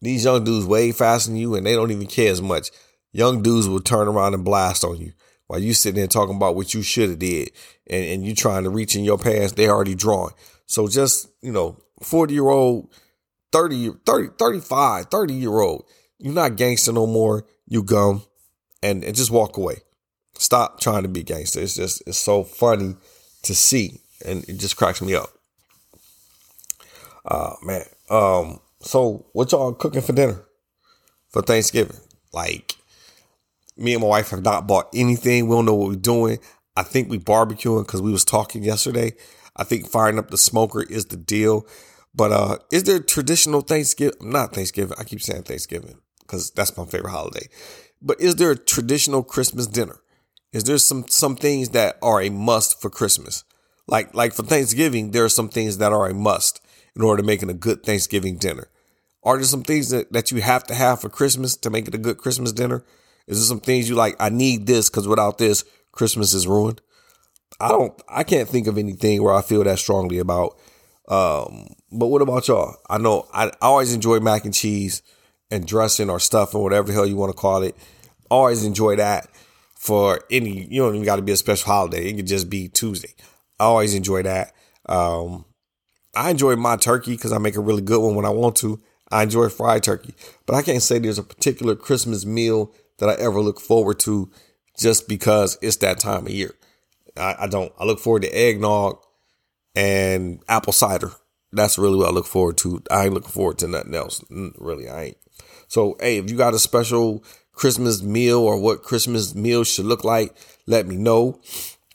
These 0.00 0.24
young 0.24 0.44
dudes 0.44 0.66
way 0.66 0.92
faster 0.92 1.30
than 1.30 1.38
you 1.38 1.54
and 1.54 1.66
they 1.66 1.74
don't 1.74 1.90
even 1.90 2.06
care 2.06 2.30
as 2.30 2.42
much. 2.42 2.70
Young 3.12 3.42
dudes 3.42 3.68
will 3.68 3.80
turn 3.80 4.06
around 4.06 4.34
and 4.34 4.44
blast 4.44 4.84
on 4.84 4.98
you 4.98 5.12
while 5.48 5.58
you 5.58 5.74
sitting 5.74 5.96
there 5.96 6.06
talking 6.06 6.36
about 6.36 6.54
what 6.54 6.74
you 6.74 6.82
should 6.82 7.08
have 7.08 7.18
did 7.18 7.50
and, 7.88 8.04
and 8.04 8.26
you 8.26 8.34
trying 8.34 8.64
to 8.64 8.70
reach 8.70 8.94
in 8.94 9.02
your 9.02 9.18
past, 9.18 9.56
They 9.56 9.68
already 9.68 9.94
drawing. 9.94 10.34
So 10.66 10.86
just, 10.86 11.28
you 11.42 11.50
know, 11.50 11.78
40 12.02 12.34
year 12.34 12.48
old 12.48 12.92
30, 13.52 13.92
30, 14.04 14.28
35, 14.38 15.06
30 15.06 15.34
year 15.34 15.58
old. 15.58 15.84
You're 16.18 16.34
not 16.34 16.56
gangster 16.56 16.92
no 16.92 17.06
more. 17.06 17.44
You 17.66 17.82
gum 17.82 18.22
and, 18.82 19.02
and 19.02 19.16
just 19.16 19.30
walk 19.30 19.56
away. 19.56 19.78
Stop 20.38 20.80
trying 20.80 21.02
to 21.02 21.08
be 21.08 21.22
gangster. 21.22 21.60
It's 21.60 21.74
just, 21.74 22.02
it's 22.06 22.18
so 22.18 22.44
funny 22.44 22.96
to 23.42 23.54
see 23.54 24.00
and 24.24 24.44
it 24.48 24.58
just 24.58 24.76
cracks 24.76 25.02
me 25.02 25.14
up. 25.14 25.30
Uh, 27.24 27.54
man. 27.62 27.84
Um, 28.10 28.60
so 28.80 29.26
what 29.32 29.52
y'all 29.52 29.72
cooking 29.74 30.00
for 30.00 30.12
dinner 30.12 30.44
for 31.28 31.42
Thanksgiving? 31.42 31.96
Like 32.32 32.76
me 33.76 33.94
and 33.94 34.02
my 34.02 34.08
wife 34.08 34.30
have 34.30 34.42
not 34.42 34.66
bought 34.66 34.88
anything. 34.94 35.48
We 35.48 35.54
don't 35.54 35.66
know 35.66 35.74
what 35.74 35.88
we're 35.88 35.96
doing. 35.96 36.38
I 36.76 36.82
think 36.82 37.08
we 37.08 37.18
barbecuing 37.18 37.86
because 37.86 38.02
we 38.02 38.12
was 38.12 38.24
talking 38.24 38.62
yesterday. 38.62 39.12
I 39.56 39.64
think 39.64 39.88
firing 39.88 40.18
up 40.18 40.30
the 40.30 40.38
smoker 40.38 40.82
is 40.82 41.06
the 41.06 41.16
deal. 41.16 41.66
But 42.14 42.32
uh, 42.32 42.58
is 42.70 42.84
there 42.84 43.00
traditional 43.00 43.60
Thanksgiving? 43.60 44.30
Not 44.30 44.54
Thanksgiving. 44.54 44.96
I 44.98 45.04
keep 45.04 45.20
saying 45.20 45.42
Thanksgiving 45.42 45.98
because 46.20 46.50
that's 46.50 46.76
my 46.76 46.84
favorite 46.84 47.10
holiday. 47.10 47.48
But 48.00 48.20
is 48.20 48.36
there 48.36 48.52
a 48.52 48.56
traditional 48.56 49.22
Christmas 49.22 49.66
dinner? 49.66 50.00
Is 50.52 50.64
there 50.64 50.78
some 50.78 51.06
some 51.08 51.36
things 51.36 51.70
that 51.70 51.98
are 52.02 52.20
a 52.20 52.30
must 52.30 52.80
for 52.80 52.90
Christmas? 52.90 53.44
Like 53.86 54.14
like 54.14 54.32
for 54.32 54.42
Thanksgiving, 54.42 55.10
there 55.10 55.24
are 55.24 55.28
some 55.28 55.48
things 55.48 55.78
that 55.78 55.92
are 55.92 56.08
a 56.08 56.14
must 56.14 56.60
in 56.96 57.02
order 57.02 57.22
to 57.22 57.26
make 57.26 57.42
it 57.42 57.50
a 57.50 57.54
good 57.54 57.82
Thanksgiving 57.82 58.36
dinner. 58.36 58.68
Are 59.22 59.36
there 59.36 59.44
some 59.44 59.62
things 59.62 59.90
that, 59.90 60.12
that 60.12 60.30
you 60.30 60.40
have 60.40 60.64
to 60.64 60.74
have 60.74 61.00
for 61.00 61.08
Christmas 61.08 61.56
to 61.56 61.70
make 61.70 61.86
it 61.88 61.94
a 61.94 61.98
good 61.98 62.18
Christmas 62.18 62.52
dinner? 62.52 62.84
Is 63.26 63.38
there 63.38 63.46
some 63.46 63.60
things 63.60 63.88
you 63.88 63.94
like? 63.94 64.16
I 64.18 64.30
need 64.30 64.66
this 64.66 64.88
because 64.88 65.06
without 65.06 65.38
this, 65.38 65.64
Christmas 65.92 66.32
is 66.32 66.46
ruined. 66.46 66.80
I 67.60 67.68
don't. 67.68 68.00
I 68.08 68.24
can't 68.24 68.48
think 68.48 68.66
of 68.66 68.78
anything 68.78 69.22
where 69.22 69.34
I 69.34 69.42
feel 69.42 69.64
that 69.64 69.78
strongly 69.78 70.18
about 70.18 70.58
um, 71.08 71.68
but 71.90 72.08
what 72.08 72.22
about 72.22 72.48
y'all? 72.48 72.76
I 72.88 72.98
know 72.98 73.26
I, 73.32 73.46
I 73.46 73.52
always 73.62 73.94
enjoy 73.94 74.20
mac 74.20 74.44
and 74.44 74.52
cheese 74.52 75.02
and 75.50 75.66
dressing 75.66 76.10
or 76.10 76.20
stuffing, 76.20 76.60
whatever 76.62 76.88
the 76.88 76.92
hell 76.92 77.06
you 77.06 77.16
want 77.16 77.32
to 77.32 77.38
call 77.38 77.62
it. 77.62 77.74
Always 78.30 78.62
enjoy 78.64 78.96
that 78.96 79.26
for 79.88 80.20
any, 80.30 80.66
you 80.70 80.82
don't 80.82 80.94
even 80.94 81.06
got 81.06 81.16
to 81.16 81.22
be 81.22 81.32
a 81.32 81.36
special 81.36 81.66
holiday. 81.66 82.10
It 82.10 82.16
could 82.16 82.26
just 82.26 82.50
be 82.50 82.68
Tuesday. 82.68 83.14
I 83.58 83.64
always 83.64 83.94
enjoy 83.94 84.22
that. 84.22 84.52
Um, 84.86 85.46
I 86.14 86.30
enjoy 86.30 86.56
my 86.56 86.76
turkey 86.76 87.12
because 87.12 87.32
I 87.32 87.38
make 87.38 87.56
a 87.56 87.60
really 87.60 87.80
good 87.80 88.00
one 88.00 88.14
when 88.14 88.26
I 88.26 88.30
want 88.30 88.56
to. 88.56 88.78
I 89.10 89.22
enjoy 89.22 89.48
fried 89.48 89.82
turkey, 89.82 90.14
but 90.44 90.54
I 90.54 90.60
can't 90.60 90.82
say 90.82 90.98
there's 90.98 91.18
a 91.18 91.22
particular 91.22 91.74
Christmas 91.74 92.26
meal 92.26 92.74
that 92.98 93.08
I 93.08 93.14
ever 93.14 93.40
look 93.40 93.60
forward 93.60 93.98
to 94.00 94.30
just 94.78 95.08
because 95.08 95.56
it's 95.62 95.76
that 95.76 95.98
time 95.98 96.26
of 96.26 96.32
year. 96.32 96.54
I, 97.16 97.36
I 97.40 97.46
don't. 97.46 97.72
I 97.78 97.84
look 97.84 97.98
forward 97.98 98.22
to 98.22 98.28
eggnog 98.28 98.98
and 99.74 100.42
apple 100.48 100.74
cider. 100.74 101.12
That's 101.50 101.78
really 101.78 101.96
what 101.96 102.08
I 102.08 102.12
look 102.12 102.26
forward 102.26 102.58
to. 102.58 102.82
I 102.90 103.06
ain't 103.06 103.14
looking 103.14 103.30
forward 103.30 103.58
to 103.60 103.68
nothing 103.68 103.94
else. 103.94 104.22
Really, 104.58 104.90
I 104.90 105.02
ain't. 105.04 105.16
So, 105.66 105.96
hey, 106.00 106.18
if 106.18 106.30
you 106.30 106.36
got 106.36 106.52
a 106.52 106.58
special 106.58 107.24
Christmas 107.58 108.02
meal 108.02 108.38
or 108.38 108.56
what 108.56 108.84
Christmas 108.84 109.34
meal 109.34 109.64
should 109.64 109.84
look 109.84 110.04
like, 110.04 110.36
let 110.66 110.86
me 110.86 110.96
know. 110.96 111.40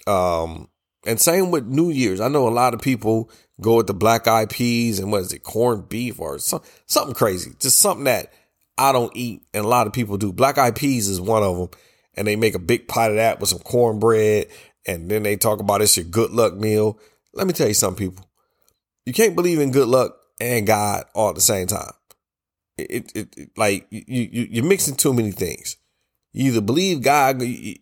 Um, 0.05 0.69
and 1.05 1.19
same 1.19 1.51
with 1.51 1.65
New 1.65 1.89
Year's. 1.89 2.19
I 2.19 2.27
know 2.27 2.47
a 2.47 2.49
lot 2.49 2.73
of 2.73 2.81
people 2.81 3.31
go 3.61 3.77
with 3.77 3.87
the 3.87 3.93
black 3.93 4.27
eyed 4.27 4.49
peas 4.49 4.99
and 4.99 5.09
what 5.09 5.21
is 5.21 5.31
it, 5.31 5.43
corned 5.43 5.87
beef 5.87 6.19
or 6.19 6.37
some, 6.37 6.61
something 6.85 7.15
crazy. 7.15 7.53
Just 7.59 7.79
something 7.79 8.03
that 8.03 8.33
I 8.77 8.91
don't 8.91 9.15
eat 9.15 9.43
and 9.53 9.63
a 9.63 9.67
lot 9.67 9.87
of 9.87 9.93
people 9.93 10.17
do. 10.17 10.33
Black 10.33 10.57
eyed 10.57 10.75
peas 10.75 11.07
is 11.07 11.21
one 11.21 11.43
of 11.43 11.57
them. 11.57 11.69
And 12.15 12.27
they 12.27 12.35
make 12.35 12.53
a 12.53 12.59
big 12.59 12.87
pot 12.87 13.09
of 13.09 13.15
that 13.15 13.39
with 13.39 13.49
some 13.49 13.59
cornbread 13.59 14.47
and 14.85 15.09
then 15.09 15.23
they 15.23 15.37
talk 15.37 15.59
about 15.59 15.81
it's 15.81 15.95
your 15.95 16.05
good 16.05 16.31
luck 16.31 16.55
meal. 16.55 16.99
Let 17.33 17.47
me 17.47 17.53
tell 17.53 17.67
you 17.67 17.73
something, 17.73 18.09
people. 18.09 18.29
You 19.05 19.13
can't 19.13 19.35
believe 19.35 19.59
in 19.59 19.71
good 19.71 19.87
luck 19.87 20.17
and 20.39 20.67
God 20.67 21.05
all 21.15 21.29
at 21.29 21.35
the 21.35 21.41
same 21.41 21.67
time. 21.67 21.91
It, 22.77 23.11
it, 23.15 23.37
it 23.37 23.49
like 23.57 23.87
you, 23.91 24.03
you 24.07 24.47
you're 24.51 24.65
mixing 24.65 24.95
too 24.95 25.13
many 25.13 25.31
things. 25.31 25.77
You 26.31 26.51
either 26.51 26.61
believe 26.61 27.01
God, 27.01 27.41
you, 27.41 27.75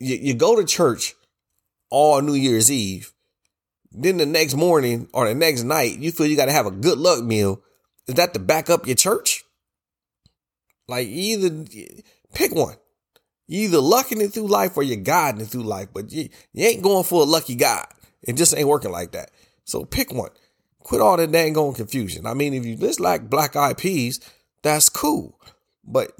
you, 0.00 0.16
you 0.16 0.34
go 0.34 0.56
to 0.56 0.64
church 0.64 1.14
all 1.90 2.22
New 2.22 2.34
Year's 2.34 2.70
Eve, 2.70 3.12
then 3.90 4.16
the 4.16 4.26
next 4.26 4.54
morning 4.54 5.08
or 5.12 5.28
the 5.28 5.34
next 5.34 5.64
night 5.64 5.98
you 5.98 6.10
feel 6.10 6.26
you 6.26 6.36
got 6.36 6.46
to 6.46 6.52
have 6.52 6.66
a 6.66 6.70
good 6.70 6.98
luck 6.98 7.22
meal. 7.22 7.60
Is 8.06 8.14
that 8.14 8.32
to 8.34 8.40
back 8.40 8.70
up 8.70 8.86
your 8.86 8.96
church? 8.96 9.44
Like 10.88 11.06
either 11.08 11.66
pick 12.34 12.54
one. 12.54 12.76
You 13.46 13.64
either 13.64 13.80
lucking 13.80 14.20
it 14.20 14.32
through 14.32 14.48
life 14.48 14.76
or 14.76 14.82
you're 14.82 14.96
guiding 14.96 15.42
it 15.42 15.48
through 15.48 15.64
life, 15.64 15.88
but 15.92 16.10
you, 16.10 16.28
you 16.52 16.66
ain't 16.66 16.82
going 16.82 17.04
for 17.04 17.22
a 17.22 17.26
lucky 17.26 17.54
God. 17.54 17.86
It 18.22 18.34
just 18.34 18.56
ain't 18.56 18.68
working 18.68 18.92
like 18.92 19.12
that. 19.12 19.30
So 19.64 19.84
pick 19.84 20.12
one. 20.12 20.30
Quit 20.82 21.00
all 21.00 21.16
that 21.16 21.32
dang 21.32 21.56
on 21.56 21.74
confusion. 21.74 22.26
I 22.26 22.34
mean, 22.34 22.54
if 22.54 22.64
you 22.64 22.76
just 22.76 23.00
like 23.00 23.30
black 23.30 23.56
eyed 23.56 23.78
peas, 23.78 24.20
that's 24.62 24.88
cool. 24.88 25.40
But 25.84 26.12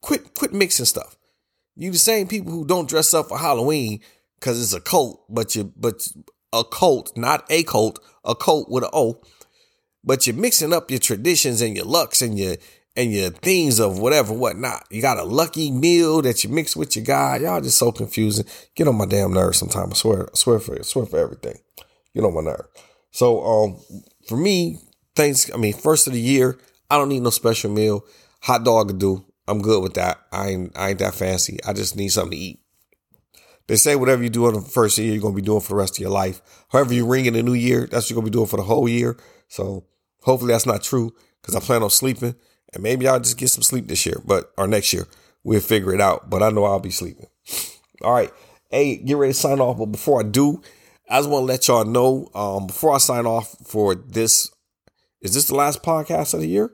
quit 0.00 0.34
quit 0.34 0.52
mixing 0.52 0.86
stuff. 0.86 1.16
You 1.76 1.90
the 1.90 1.98
same 1.98 2.28
people 2.28 2.52
who 2.52 2.66
don't 2.66 2.88
dress 2.88 3.14
up 3.14 3.28
for 3.28 3.38
Halloween 3.38 4.00
because 4.38 4.60
it's 4.60 4.74
a 4.74 4.80
cult, 4.80 5.24
but 5.28 5.54
you 5.54 5.72
but 5.76 6.06
a 6.52 6.64
cult, 6.64 7.16
not 7.16 7.44
a 7.50 7.62
cult, 7.62 7.98
a 8.24 8.34
cult 8.34 8.70
with 8.70 8.84
an 8.84 8.90
O. 8.92 9.20
But 10.02 10.26
you're 10.26 10.36
mixing 10.36 10.72
up 10.72 10.90
your 10.90 11.00
traditions 11.00 11.60
and 11.60 11.76
your 11.76 11.84
lucks 11.84 12.22
and 12.22 12.38
your 12.38 12.56
and 12.96 13.12
your 13.12 13.30
things 13.30 13.78
of 13.78 13.98
whatever, 13.98 14.32
whatnot. 14.32 14.86
You 14.90 15.00
got 15.00 15.18
a 15.18 15.24
lucky 15.24 15.70
meal 15.70 16.22
that 16.22 16.42
you 16.42 16.50
mix 16.50 16.74
with 16.74 16.96
your 16.96 17.04
guy. 17.04 17.36
Y'all 17.36 17.60
just 17.60 17.78
so 17.78 17.92
confusing. 17.92 18.46
Get 18.74 18.88
on 18.88 18.96
my 18.96 19.06
damn 19.06 19.32
nerves 19.32 19.58
sometimes. 19.58 19.92
I 19.92 19.96
swear, 19.96 20.22
I 20.24 20.34
swear 20.36 20.58
for 20.58 20.78
I 20.78 20.82
swear 20.82 21.06
for 21.06 21.18
everything. 21.18 21.58
Get 22.14 22.24
on 22.24 22.34
my 22.34 22.40
nerve. 22.40 22.66
So 23.10 23.42
um 23.44 23.76
for 24.28 24.36
me, 24.36 24.78
thanks 25.14 25.52
I 25.52 25.56
mean, 25.56 25.72
first 25.74 26.06
of 26.06 26.12
the 26.12 26.20
year, 26.20 26.58
I 26.90 26.96
don't 26.96 27.08
need 27.08 27.22
no 27.22 27.30
special 27.30 27.70
meal. 27.70 28.04
Hot 28.42 28.64
dog 28.64 28.88
to 28.88 28.94
do. 28.94 29.24
I'm 29.48 29.62
good 29.62 29.82
with 29.82 29.94
that. 29.94 30.18
I 30.32 30.48
ain't 30.48 30.76
I 30.76 30.90
ain't 30.90 30.98
that 31.00 31.14
fancy. 31.14 31.58
I 31.66 31.72
just 31.72 31.96
need 31.96 32.08
something 32.08 32.38
to 32.38 32.44
eat. 32.44 32.60
They 33.66 33.76
say 33.76 33.94
whatever 33.94 34.22
you 34.22 34.30
do 34.30 34.48
in 34.48 34.54
the 34.54 34.60
first 34.62 34.98
year, 34.98 35.12
you're 35.12 35.22
gonna 35.22 35.34
be 35.34 35.42
doing 35.42 35.60
for 35.60 35.68
the 35.68 35.74
rest 35.76 35.94
of 35.96 36.00
your 36.00 36.10
life. 36.10 36.40
However 36.70 36.92
you 36.94 37.06
ring 37.06 37.26
in 37.26 37.34
the 37.34 37.42
new 37.42 37.54
year, 37.54 37.86
that's 37.86 38.04
what 38.06 38.10
you're 38.10 38.16
gonna 38.16 38.30
be 38.30 38.32
doing 38.32 38.46
for 38.46 38.56
the 38.56 38.64
whole 38.64 38.88
year. 38.88 39.16
So 39.48 39.84
hopefully 40.22 40.52
that's 40.52 40.66
not 40.66 40.82
true 40.82 41.14
because 41.40 41.54
I 41.54 41.60
plan 41.60 41.82
on 41.82 41.90
sleeping 41.90 42.34
and 42.72 42.82
maybe 42.82 43.06
I'll 43.08 43.20
just 43.20 43.38
get 43.38 43.48
some 43.48 43.62
sleep 43.62 43.88
this 43.88 44.06
year, 44.06 44.20
but 44.24 44.52
or 44.56 44.66
next 44.66 44.92
year. 44.92 45.06
We'll 45.42 45.60
figure 45.60 45.94
it 45.94 46.00
out. 46.00 46.28
But 46.28 46.42
I 46.42 46.50
know 46.50 46.64
I'll 46.64 46.80
be 46.80 46.90
sleeping. 46.90 47.26
All 48.02 48.12
right. 48.12 48.30
Hey, 48.70 48.96
get 48.96 49.16
ready 49.16 49.32
to 49.32 49.38
sign 49.38 49.60
off. 49.60 49.78
But 49.78 49.86
before 49.86 50.20
I 50.20 50.22
do, 50.24 50.62
I 51.10 51.18
just 51.18 51.28
want 51.28 51.42
to 51.42 51.46
let 51.46 51.66
y'all 51.66 51.84
know, 51.84 52.30
um, 52.36 52.68
before 52.68 52.94
I 52.94 52.98
sign 52.98 53.26
off 53.26 53.56
for 53.64 53.96
this, 53.96 54.48
is 55.20 55.34
this 55.34 55.48
the 55.48 55.56
last 55.56 55.82
podcast 55.82 56.34
of 56.34 56.40
the 56.40 56.46
year? 56.46 56.72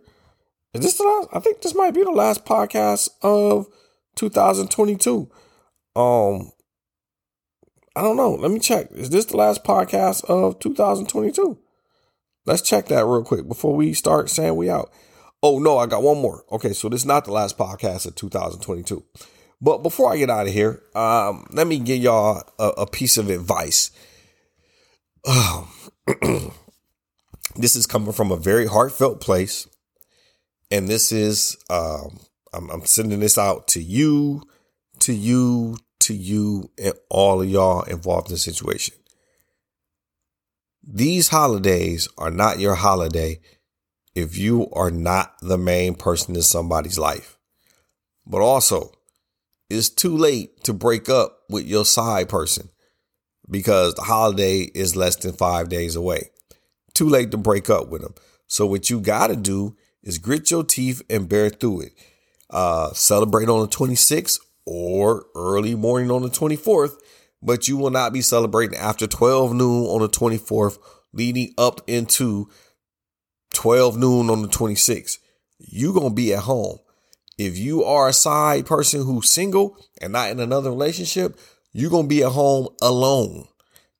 Is 0.74 0.82
this 0.82 0.98
the 0.98 1.04
last? 1.04 1.28
I 1.32 1.40
think 1.40 1.62
this 1.62 1.74
might 1.74 1.94
be 1.94 2.04
the 2.04 2.10
last 2.10 2.44
podcast 2.44 3.08
of 3.22 3.66
2022. 4.16 5.30
Um, 5.96 6.52
I 7.96 8.02
don't 8.02 8.18
know. 8.18 8.34
Let 8.34 8.50
me 8.50 8.58
check. 8.60 8.88
Is 8.92 9.08
this 9.08 9.24
the 9.24 9.38
last 9.38 9.64
podcast 9.64 10.26
of 10.26 10.58
2022? 10.58 11.58
Let's 12.44 12.60
check 12.60 12.88
that 12.88 13.06
real 13.06 13.24
quick 13.24 13.48
before 13.48 13.74
we 13.74 13.94
start 13.94 14.28
saying 14.28 14.54
we 14.54 14.68
out. 14.68 14.92
Oh, 15.42 15.58
no, 15.58 15.78
I 15.78 15.86
got 15.86 16.02
one 16.02 16.20
more. 16.20 16.44
Okay, 16.52 16.74
so 16.74 16.90
this 16.90 17.00
is 17.00 17.06
not 17.06 17.24
the 17.24 17.32
last 17.32 17.56
podcast 17.56 18.06
of 18.06 18.16
2022. 18.16 19.02
But 19.62 19.78
before 19.78 20.12
I 20.12 20.18
get 20.18 20.28
out 20.28 20.46
of 20.46 20.52
here, 20.52 20.82
um, 20.94 21.46
let 21.50 21.66
me 21.66 21.78
give 21.78 22.02
y'all 22.02 22.42
a, 22.58 22.82
a 22.82 22.86
piece 22.86 23.16
of 23.16 23.30
advice. 23.30 23.90
Um, 25.26 25.68
this 27.56 27.74
is 27.74 27.86
coming 27.86 28.12
from 28.12 28.30
a 28.30 28.36
very 28.36 28.66
heartfelt 28.66 29.20
place. 29.20 29.66
And 30.70 30.88
this 30.88 31.10
is, 31.10 31.56
um, 31.68 32.20
I'm, 32.52 32.70
I'm 32.70 32.86
sending 32.86 33.20
this 33.20 33.36
out 33.36 33.68
to 33.68 33.82
you, 33.82 34.42
to 35.00 35.12
you, 35.12 35.76
to 36.00 36.14
you, 36.14 36.70
and 36.78 36.94
all 37.10 37.42
of 37.42 37.48
y'all 37.48 37.82
involved 37.82 38.28
in 38.28 38.34
the 38.34 38.38
situation. 38.38 38.94
These 40.82 41.28
holidays 41.28 42.08
are 42.16 42.30
not 42.30 42.60
your 42.60 42.76
holiday 42.76 43.40
if 44.14 44.38
you 44.38 44.70
are 44.72 44.90
not 44.90 45.34
the 45.42 45.58
main 45.58 45.94
person 45.94 46.36
in 46.36 46.42
somebody's 46.42 46.98
life. 46.98 47.36
But 48.24 48.40
also, 48.40 48.92
it's 49.68 49.88
too 49.88 50.16
late 50.16 50.62
to 50.64 50.72
break 50.72 51.08
up 51.08 51.40
with 51.48 51.66
your 51.66 51.84
side 51.84 52.28
person 52.28 52.70
because 53.50 53.94
the 53.94 54.02
holiday 54.02 54.60
is 54.74 54.96
less 54.96 55.16
than 55.16 55.32
five 55.32 55.68
days 55.68 55.96
away. 55.96 56.30
Too 56.94 57.08
late 57.08 57.30
to 57.30 57.36
break 57.36 57.68
up 57.70 57.88
with 57.88 58.02
them. 58.02 58.14
So, 58.46 58.66
what 58.66 58.90
you 58.90 59.00
got 59.00 59.28
to 59.28 59.36
do 59.36 59.76
is 60.02 60.18
grit 60.18 60.50
your 60.50 60.64
teeth 60.64 61.02
and 61.10 61.28
bear 61.28 61.50
through 61.50 61.82
it. 61.82 61.92
Uh, 62.48 62.92
celebrate 62.92 63.48
on 63.48 63.60
the 63.60 63.68
26th 63.68 64.38
or 64.64 65.26
early 65.34 65.74
morning 65.74 66.10
on 66.10 66.22
the 66.22 66.28
24th, 66.28 66.94
but 67.42 67.68
you 67.68 67.76
will 67.76 67.90
not 67.90 68.12
be 68.12 68.20
celebrating 68.20 68.78
after 68.78 69.06
12 69.06 69.52
noon 69.52 69.86
on 69.86 70.00
the 70.00 70.08
24th, 70.08 70.78
leading 71.12 71.52
up 71.58 71.80
into 71.86 72.48
12 73.56 73.96
noon 73.96 74.28
on 74.28 74.42
the 74.42 74.48
26th, 74.48 75.18
you 75.58 75.94
going 75.94 76.10
to 76.10 76.14
be 76.14 76.34
at 76.34 76.40
home. 76.40 76.78
If 77.38 77.56
you 77.56 77.84
are 77.84 78.08
a 78.08 78.12
side 78.12 78.66
person 78.66 79.02
who's 79.02 79.30
single 79.30 79.78
and 80.00 80.12
not 80.12 80.30
in 80.30 80.40
another 80.40 80.70
relationship, 80.70 81.38
you're 81.76 81.90
going 81.90 82.04
to 82.04 82.08
be 82.08 82.22
at 82.22 82.32
home 82.32 82.68
alone. 82.80 83.46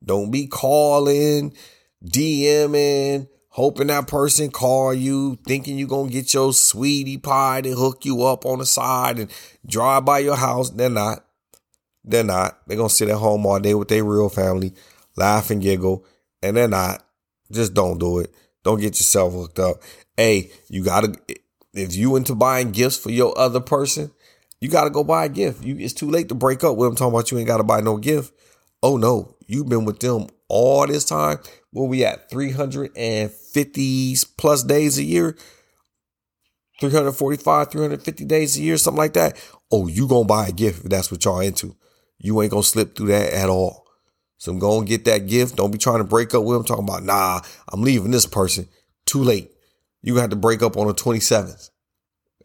Don't 0.02 0.30
be 0.30 0.46
calling, 0.46 1.54
DMing, 2.02 3.28
hoping 3.48 3.88
that 3.88 4.08
person 4.08 4.50
call 4.50 4.94
you, 4.94 5.36
thinking 5.46 5.78
you're 5.78 5.86
going 5.86 6.08
to 6.08 6.12
get 6.12 6.32
your 6.32 6.54
sweetie 6.54 7.18
pie 7.18 7.60
to 7.60 7.74
hook 7.74 8.06
you 8.06 8.22
up 8.22 8.46
on 8.46 8.60
the 8.60 8.66
side 8.66 9.18
and 9.18 9.30
drive 9.66 10.06
by 10.06 10.20
your 10.20 10.36
house. 10.36 10.70
They're 10.70 10.88
not. 10.88 11.26
They're 12.02 12.24
not. 12.24 12.60
They're 12.66 12.78
going 12.78 12.88
to 12.88 12.94
sit 12.94 13.10
at 13.10 13.16
home 13.16 13.44
all 13.44 13.60
day 13.60 13.74
with 13.74 13.88
their 13.88 14.04
real 14.04 14.30
family, 14.30 14.72
laugh 15.14 15.50
and 15.50 15.60
giggle, 15.60 16.02
and 16.42 16.56
they're 16.56 16.68
not. 16.68 17.04
Just 17.52 17.74
don't 17.74 17.98
do 17.98 18.20
it. 18.20 18.32
Don't 18.64 18.80
get 18.80 18.98
yourself 18.98 19.34
hooked 19.34 19.58
up. 19.58 19.82
Hey, 20.16 20.50
you 20.68 20.82
gotta 20.82 21.14
if 21.74 21.94
you 21.94 22.16
into 22.16 22.34
buying 22.34 22.72
gifts 22.72 22.96
for 22.96 23.10
your 23.10 23.38
other 23.38 23.60
person, 23.60 24.10
you 24.60 24.68
gotta 24.68 24.90
go 24.90 25.04
buy 25.04 25.26
a 25.26 25.28
gift. 25.28 25.64
You 25.64 25.76
it's 25.78 25.94
too 25.94 26.10
late 26.10 26.28
to 26.28 26.34
break 26.34 26.64
up 26.64 26.76
with 26.76 26.88
them 26.88 26.96
talking 26.96 27.14
about 27.14 27.30
you 27.30 27.38
ain't 27.38 27.46
gotta 27.46 27.64
buy 27.64 27.80
no 27.80 27.96
gift. 27.96 28.32
Oh 28.82 28.96
no, 28.96 29.36
you've 29.46 29.68
been 29.68 29.84
with 29.84 30.00
them 30.00 30.28
all 30.48 30.86
this 30.86 31.04
time. 31.04 31.38
Where 31.70 31.88
we 31.88 32.04
at? 32.04 32.30
350 32.30 34.16
plus 34.38 34.62
days 34.62 34.98
a 34.98 35.02
year. 35.02 35.36
345, 36.80 37.70
350 37.70 38.24
days 38.26 38.56
a 38.58 38.60
year, 38.60 38.76
something 38.76 38.98
like 38.98 39.14
that. 39.14 39.42
Oh, 39.70 39.86
you 39.86 40.06
gonna 40.06 40.26
buy 40.26 40.48
a 40.48 40.52
gift 40.52 40.84
if 40.84 40.90
that's 40.90 41.10
what 41.10 41.24
y'all 41.24 41.40
into. 41.40 41.74
You 42.18 42.40
ain't 42.42 42.50
gonna 42.50 42.62
slip 42.62 42.94
through 42.94 43.08
that 43.08 43.32
at 43.32 43.48
all. 43.48 43.86
So 44.38 44.52
I'm 44.52 44.60
to 44.60 44.84
get 44.84 45.04
that 45.06 45.26
gift. 45.26 45.56
Don't 45.56 45.70
be 45.70 45.78
trying 45.78 45.98
to 45.98 46.04
break 46.04 46.34
up 46.34 46.44
with 46.44 46.56
them 46.56 46.64
talking 46.64 46.84
about, 46.84 47.02
nah, 47.02 47.40
I'm 47.72 47.82
leaving 47.82 48.10
this 48.10 48.26
person. 48.26 48.68
Too 49.06 49.22
late. 49.22 49.50
You 50.02 50.16
have 50.16 50.30
to 50.30 50.36
break 50.36 50.62
up 50.62 50.76
on 50.76 50.86
the 50.86 50.94
27th. 50.94 51.70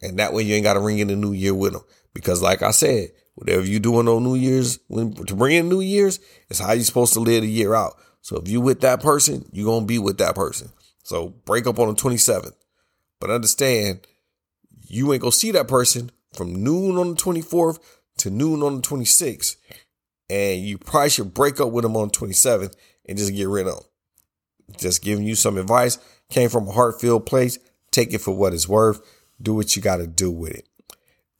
And 0.00 0.18
that 0.18 0.32
way 0.32 0.42
you 0.42 0.54
ain't 0.54 0.64
got 0.64 0.74
to 0.74 0.80
ring 0.80 0.98
in 0.98 1.08
the 1.08 1.16
new 1.16 1.32
year 1.32 1.54
with 1.54 1.74
them. 1.74 1.82
Because 2.14 2.42
like 2.42 2.62
I 2.62 2.70
said, 2.70 3.10
whatever 3.34 3.64
you 3.64 3.80
doing 3.80 4.08
on 4.08 4.24
New 4.24 4.34
Year's, 4.34 4.78
when 4.88 5.14
to 5.14 5.34
bring 5.34 5.56
in 5.56 5.68
New 5.68 5.80
Year's, 5.80 6.20
is 6.48 6.58
how 6.58 6.72
you're 6.72 6.84
supposed 6.84 7.14
to 7.14 7.20
live 7.20 7.42
the 7.42 7.48
year 7.48 7.74
out. 7.74 7.94
So 8.20 8.36
if 8.36 8.48
you 8.48 8.60
with 8.60 8.80
that 8.82 9.02
person, 9.02 9.48
you're 9.52 9.80
to 9.80 9.86
be 9.86 9.98
with 9.98 10.18
that 10.18 10.34
person. 10.34 10.68
So 11.02 11.28
break 11.28 11.66
up 11.66 11.78
on 11.78 11.88
the 11.88 11.94
27th. 11.94 12.52
But 13.20 13.30
understand, 13.30 14.06
you 14.86 15.12
ain't 15.12 15.22
to 15.22 15.32
see 15.32 15.50
that 15.52 15.68
person 15.68 16.10
from 16.32 16.62
noon 16.62 16.98
on 16.98 17.10
the 17.10 17.16
24th 17.16 17.78
to 18.18 18.30
noon 18.30 18.62
on 18.62 18.76
the 18.76 18.82
26th 18.82 19.56
and 20.32 20.62
you 20.62 20.78
probably 20.78 21.10
should 21.10 21.34
break 21.34 21.60
up 21.60 21.70
with 21.72 21.82
them 21.82 21.94
on 21.94 22.08
the 22.08 22.14
27th 22.14 22.74
and 23.06 23.18
just 23.18 23.34
get 23.34 23.48
rid 23.48 23.66
of 23.66 23.74
them. 23.74 23.84
Just 24.78 25.02
giving 25.02 25.26
you 25.26 25.34
some 25.34 25.58
advice. 25.58 25.98
Came 26.30 26.48
from 26.48 26.66
a 26.68 26.72
heart-filled 26.72 27.26
place. 27.26 27.58
Take 27.90 28.14
it 28.14 28.22
for 28.22 28.34
what 28.34 28.54
it's 28.54 28.66
worth. 28.66 29.02
Do 29.40 29.54
what 29.54 29.76
you 29.76 29.82
got 29.82 29.98
to 29.98 30.06
do 30.06 30.30
with 30.30 30.52
it. 30.52 30.66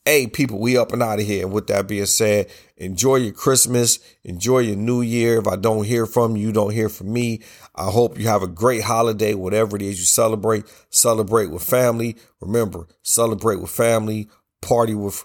Hey, 0.05 0.27
people, 0.27 0.59
we 0.59 0.77
up 0.77 0.93
and 0.93 1.03
out 1.03 1.21
of 1.21 1.27
here. 1.27 1.47
With 1.47 1.69
that 1.69 1.87
being 1.87 2.07
said, 2.07 2.51
enjoy 2.77 3.17
your 3.17 3.33
Christmas. 3.33 4.01
Enjoy 4.25 4.59
your 4.59 4.77
New 4.77 5.01
Year. 5.01 5.39
If 5.39 5.47
I 5.47 5.57
don't 5.57 5.85
hear 5.85 6.07
from 6.07 6.37
you, 6.37 6.49
you 6.49 6.53
don't 6.53 6.73
hear 6.73 6.89
from 6.89 7.13
me. 7.13 7.41
I 7.77 7.91
hope 7.91 8.19
you 8.19 8.27
have 8.27 8.43
a 8.43 8.49
great 8.49 8.83
holiday, 8.83 9.35
whatever 9.35 9.77
it 9.77 9.83
is 9.83 10.01
you 10.01 10.05
celebrate. 10.05 10.65
Celebrate 10.91 11.51
with 11.53 11.63
family. 11.63 12.17
Remember, 12.41 12.89
celebrate 13.03 13.61
with 13.61 13.71
family. 13.71 14.29
Party 14.61 14.95
with, 14.95 15.25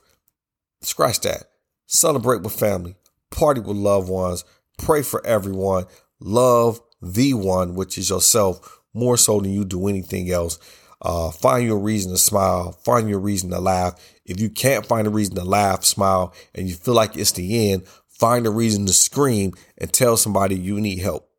scratch 0.82 1.22
that. 1.22 1.46
Celebrate 1.88 2.44
with 2.44 2.54
family 2.54 2.96
party 3.30 3.62
with 3.62 3.78
loved 3.78 4.10
ones, 4.10 4.44
pray 4.78 5.02
for 5.02 5.26
everyone, 5.26 5.86
love 6.20 6.80
the 7.02 7.34
one, 7.34 7.76
which 7.76 7.98
is 7.98 8.10
yourself, 8.10 8.82
more 8.94 9.18
so 9.18 9.40
than 9.40 9.52
you 9.52 9.64
do 9.66 9.88
anything 9.88 10.32
else. 10.32 10.60
Uh, 11.00 11.30
find 11.30 11.66
your 11.66 11.78
reason 11.78 12.12
to 12.12 12.18
smile, 12.18 12.72
find 12.72 13.08
your 13.08 13.20
reason 13.20 13.52
to 13.52 13.60
laugh. 13.60 13.94
If 14.28 14.40
you 14.40 14.50
can't 14.50 14.86
find 14.86 15.08
a 15.08 15.10
reason 15.10 15.36
to 15.36 15.44
laugh, 15.44 15.84
smile, 15.84 16.34
and 16.54 16.68
you 16.68 16.76
feel 16.76 16.94
like 16.94 17.16
it's 17.18 17.32
the 17.32 17.72
end, 17.72 17.88
Find 18.18 18.48
a 18.48 18.52
reason 18.52 18.88
to 18.88 18.94
scream 18.94 19.54
and 19.78 19.94
tell 19.94 20.18
somebody 20.18 20.56
you 20.56 20.82
need 20.82 21.00
help. 21.00 21.30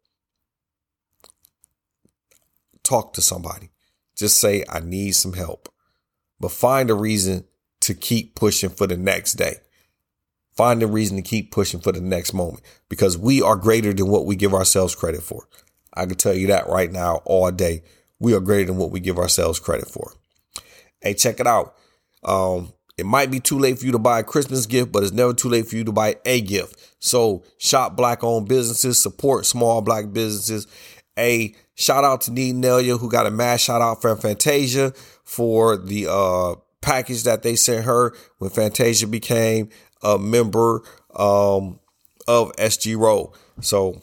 Talk 2.84 3.14
to 3.14 3.22
somebody. 3.22 3.70
Just 4.16 4.38
say, 4.38 4.64
I 4.68 4.78
need 4.78 5.12
some 5.12 5.32
help. 5.32 5.68
But 6.38 6.52
find 6.52 6.88
a 6.88 6.94
reason 6.94 7.44
to 7.80 7.94
keep 7.94 8.36
pushing 8.36 8.70
for 8.70 8.86
the 8.86 8.96
next 8.96 9.34
day. 9.34 9.56
Find 10.56 10.80
a 10.82 10.86
reason 10.86 11.16
to 11.16 11.22
keep 11.22 11.50
pushing 11.50 11.80
for 11.80 11.90
the 11.90 12.00
next 12.00 12.32
moment 12.32 12.62
because 12.88 13.18
we 13.18 13.42
are 13.42 13.56
greater 13.56 13.92
than 13.92 14.06
what 14.06 14.26
we 14.26 14.36
give 14.36 14.54
ourselves 14.54 14.94
credit 14.94 15.22
for. 15.22 15.48
I 15.94 16.06
can 16.06 16.16
tell 16.16 16.34
you 16.34 16.46
that 16.48 16.68
right 16.68 16.92
now 16.92 17.22
all 17.24 17.50
day. 17.50 17.82
We 18.20 18.34
are 18.34 18.40
greater 18.40 18.66
than 18.66 18.76
what 18.76 18.92
we 18.92 19.00
give 19.00 19.18
ourselves 19.18 19.58
credit 19.58 19.88
for. 19.88 20.12
Hey, 21.00 21.14
check 21.14 21.40
it 21.40 21.46
out. 21.48 21.74
Um, 22.22 22.72
it 22.98 23.06
might 23.06 23.30
be 23.30 23.38
too 23.38 23.58
late 23.58 23.78
for 23.78 23.86
you 23.86 23.92
to 23.92 23.98
buy 23.98 24.18
a 24.18 24.24
Christmas 24.24 24.66
gift, 24.66 24.90
but 24.90 25.04
it's 25.04 25.12
never 25.12 25.32
too 25.32 25.48
late 25.48 25.68
for 25.68 25.76
you 25.76 25.84
to 25.84 25.92
buy 25.92 26.16
a 26.24 26.40
gift. 26.40 26.94
So 26.98 27.44
shop 27.56 27.96
black 27.96 28.24
owned 28.24 28.48
businesses, 28.48 29.00
support 29.00 29.46
small 29.46 29.80
black 29.80 30.12
businesses. 30.12 30.66
A 31.16 31.54
shout 31.76 32.02
out 32.02 32.22
to 32.22 32.32
Need 32.32 32.56
Nelia, 32.56 32.98
who 32.98 33.08
got 33.08 33.26
a 33.26 33.30
mass 33.30 33.60
shout 33.60 33.80
out 33.80 34.02
from 34.02 34.18
Fantasia 34.18 34.92
for 35.24 35.76
the 35.76 36.08
uh, 36.10 36.56
package 36.80 37.22
that 37.22 37.44
they 37.44 37.54
sent 37.54 37.84
her 37.84 38.14
when 38.38 38.50
Fantasia 38.50 39.06
became 39.06 39.68
a 40.02 40.18
member 40.18 40.82
um, 41.14 41.78
of 42.26 42.52
SG 42.56 42.98
Rho. 42.98 43.32
So 43.60 44.02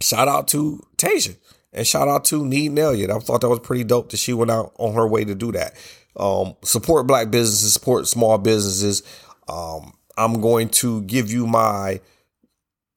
shout 0.00 0.28
out 0.28 0.46
to 0.48 0.80
Tasia 0.96 1.36
and 1.72 1.86
shout 1.86 2.06
out 2.06 2.24
to 2.26 2.44
Need 2.46 2.70
Nelia. 2.72 3.10
I 3.10 3.18
thought 3.18 3.40
that 3.40 3.48
was 3.48 3.60
pretty 3.60 3.82
dope 3.82 4.10
that 4.10 4.18
she 4.18 4.32
went 4.32 4.52
out 4.52 4.72
on 4.78 4.94
her 4.94 5.08
way 5.08 5.24
to 5.24 5.34
do 5.34 5.50
that. 5.52 5.74
Um, 6.18 6.54
support 6.62 7.06
black 7.06 7.30
businesses, 7.30 7.72
support 7.72 8.06
small 8.08 8.38
businesses. 8.38 9.02
Um, 9.48 9.92
I'm 10.16 10.40
going 10.40 10.68
to 10.70 11.02
give 11.02 11.30
you 11.30 11.46
my 11.46 12.00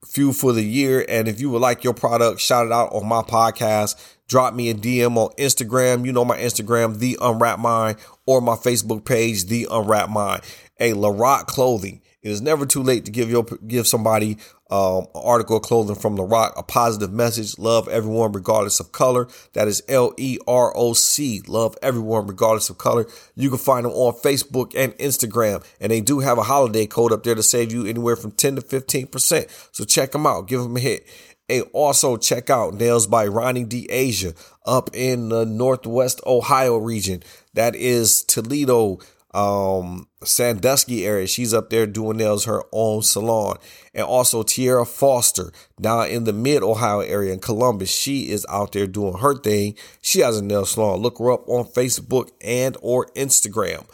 few 0.06 0.34
for 0.34 0.54
the 0.54 0.64
year. 0.64 1.06
And 1.08 1.28
if 1.28 1.40
you 1.40 1.50
would 1.50 1.62
like 1.62 1.84
your 1.84 1.94
product 1.94 2.40
shout 2.40 2.66
it 2.66 2.72
out 2.72 2.94
on 2.94 3.08
my 3.08 3.22
podcast, 3.22 3.96
drop 4.28 4.54
me 4.54 4.70
a 4.70 4.74
DM 4.74 5.18
on 5.18 5.32
Instagram. 5.38 6.06
You 6.06 6.12
know 6.12 6.26
my 6.26 6.38
Instagram, 6.38 7.00
The 7.00 7.18
Unwrap 7.22 7.60
Mind, 7.60 7.98
or 8.26 8.42
my 8.42 8.56
Facebook 8.56 9.06
page, 9.06 9.46
The 9.46 9.68
Unwrap 9.70 10.10
Mind. 10.10 10.42
A 10.80 10.94
Leroc 10.94 11.48
Clothing. 11.48 12.02
It 12.22 12.32
is 12.32 12.42
never 12.42 12.66
too 12.66 12.84
late 12.84 13.06
to 13.06 13.12
give 13.12 13.30
your 13.30 13.44
give 13.44 13.88
somebody 13.88 14.38
um, 14.70 15.08
article 15.16 15.58
of 15.58 15.64
clothing 15.64 15.96
from 15.96 16.18
Leroc, 16.18 16.54
a 16.58 16.64
positive 16.64 17.12
message. 17.12 17.58
Love 17.58 17.88
everyone 17.88 18.32
regardless 18.32 18.80
of 18.80 18.92
color. 18.92 19.28
That 19.54 19.68
is 19.68 19.82
L 19.88 20.14
E 20.18 20.38
R 20.48 20.72
O 20.76 20.94
C. 20.94 21.42
Love 21.48 21.76
everyone 21.82 22.28
regardless 22.28 22.70
of 22.70 22.78
color. 22.78 23.06
You 23.36 23.50
can 23.50 23.58
find 23.58 23.86
them 23.86 23.94
on 23.94 24.14
Facebook 24.14 24.74
and 24.76 24.94
Instagram, 24.94 25.66
and 25.80 25.92
they 25.92 26.02
do 26.02 26.20
have 26.20 26.38
a 26.38 26.44
holiday 26.44 26.86
code 26.86 27.12
up 27.12 27.24
there 27.24 27.36
to 27.36 27.44
save 27.44 27.72
you 27.72 27.86
anywhere 27.86 28.16
from 28.16 28.32
ten 28.32 28.56
to 28.56 28.62
fifteen 28.62 29.08
percent. 29.08 29.48
So 29.72 29.86
check 29.86 30.12
them 30.12 30.28
out. 30.28 30.48
Give 30.48 30.62
them 30.62 30.78
a 30.78 30.80
hit. 30.80 31.08
And 31.52 31.66
also 31.74 32.16
check 32.16 32.52
out 32.52 32.76
Nails 32.76 33.08
by 33.08 33.26
Ronnie 33.26 33.64
D. 33.64 33.88
Asia 33.90 34.36
up 34.68 34.92
in 34.94 35.30
the 35.30 35.46
Northwest 35.46 36.22
Ohio 36.28 36.78
region. 36.78 37.24
That 37.56 37.76
is 37.76 38.24
Toledo, 38.24 39.00
um, 39.34 40.08
Sandusky 40.24 41.06
area. 41.06 41.28
She's 41.28 41.54
up 41.54 41.70
there 41.70 41.86
doing 41.86 42.18
nails 42.18 42.46
her 42.46 42.64
own 42.72 43.02
salon. 43.02 43.58
And 43.94 44.04
also 44.04 44.44
Tierra 44.44 44.86
Foster 44.86 45.52
down 45.80 46.08
in 46.10 46.24
the 46.24 46.34
mid 46.34 46.64
Ohio 46.64 47.00
area 47.00 47.34
in 47.34 47.40
Columbus. 47.40 47.92
She 47.92 48.30
is 48.30 48.46
out 48.50 48.72
there 48.72 48.88
doing 48.88 49.18
her 49.20 49.36
thing. 49.36 49.76
She 50.02 50.20
has 50.20 50.38
a 50.38 50.44
nail 50.44 50.66
salon. 50.66 51.00
Look 51.00 51.20
her 51.20 51.32
up 51.32 51.48
on 51.48 51.66
Facebook 51.66 52.30
and 52.42 52.78
or 52.82 53.08
Instagram. 53.16 53.86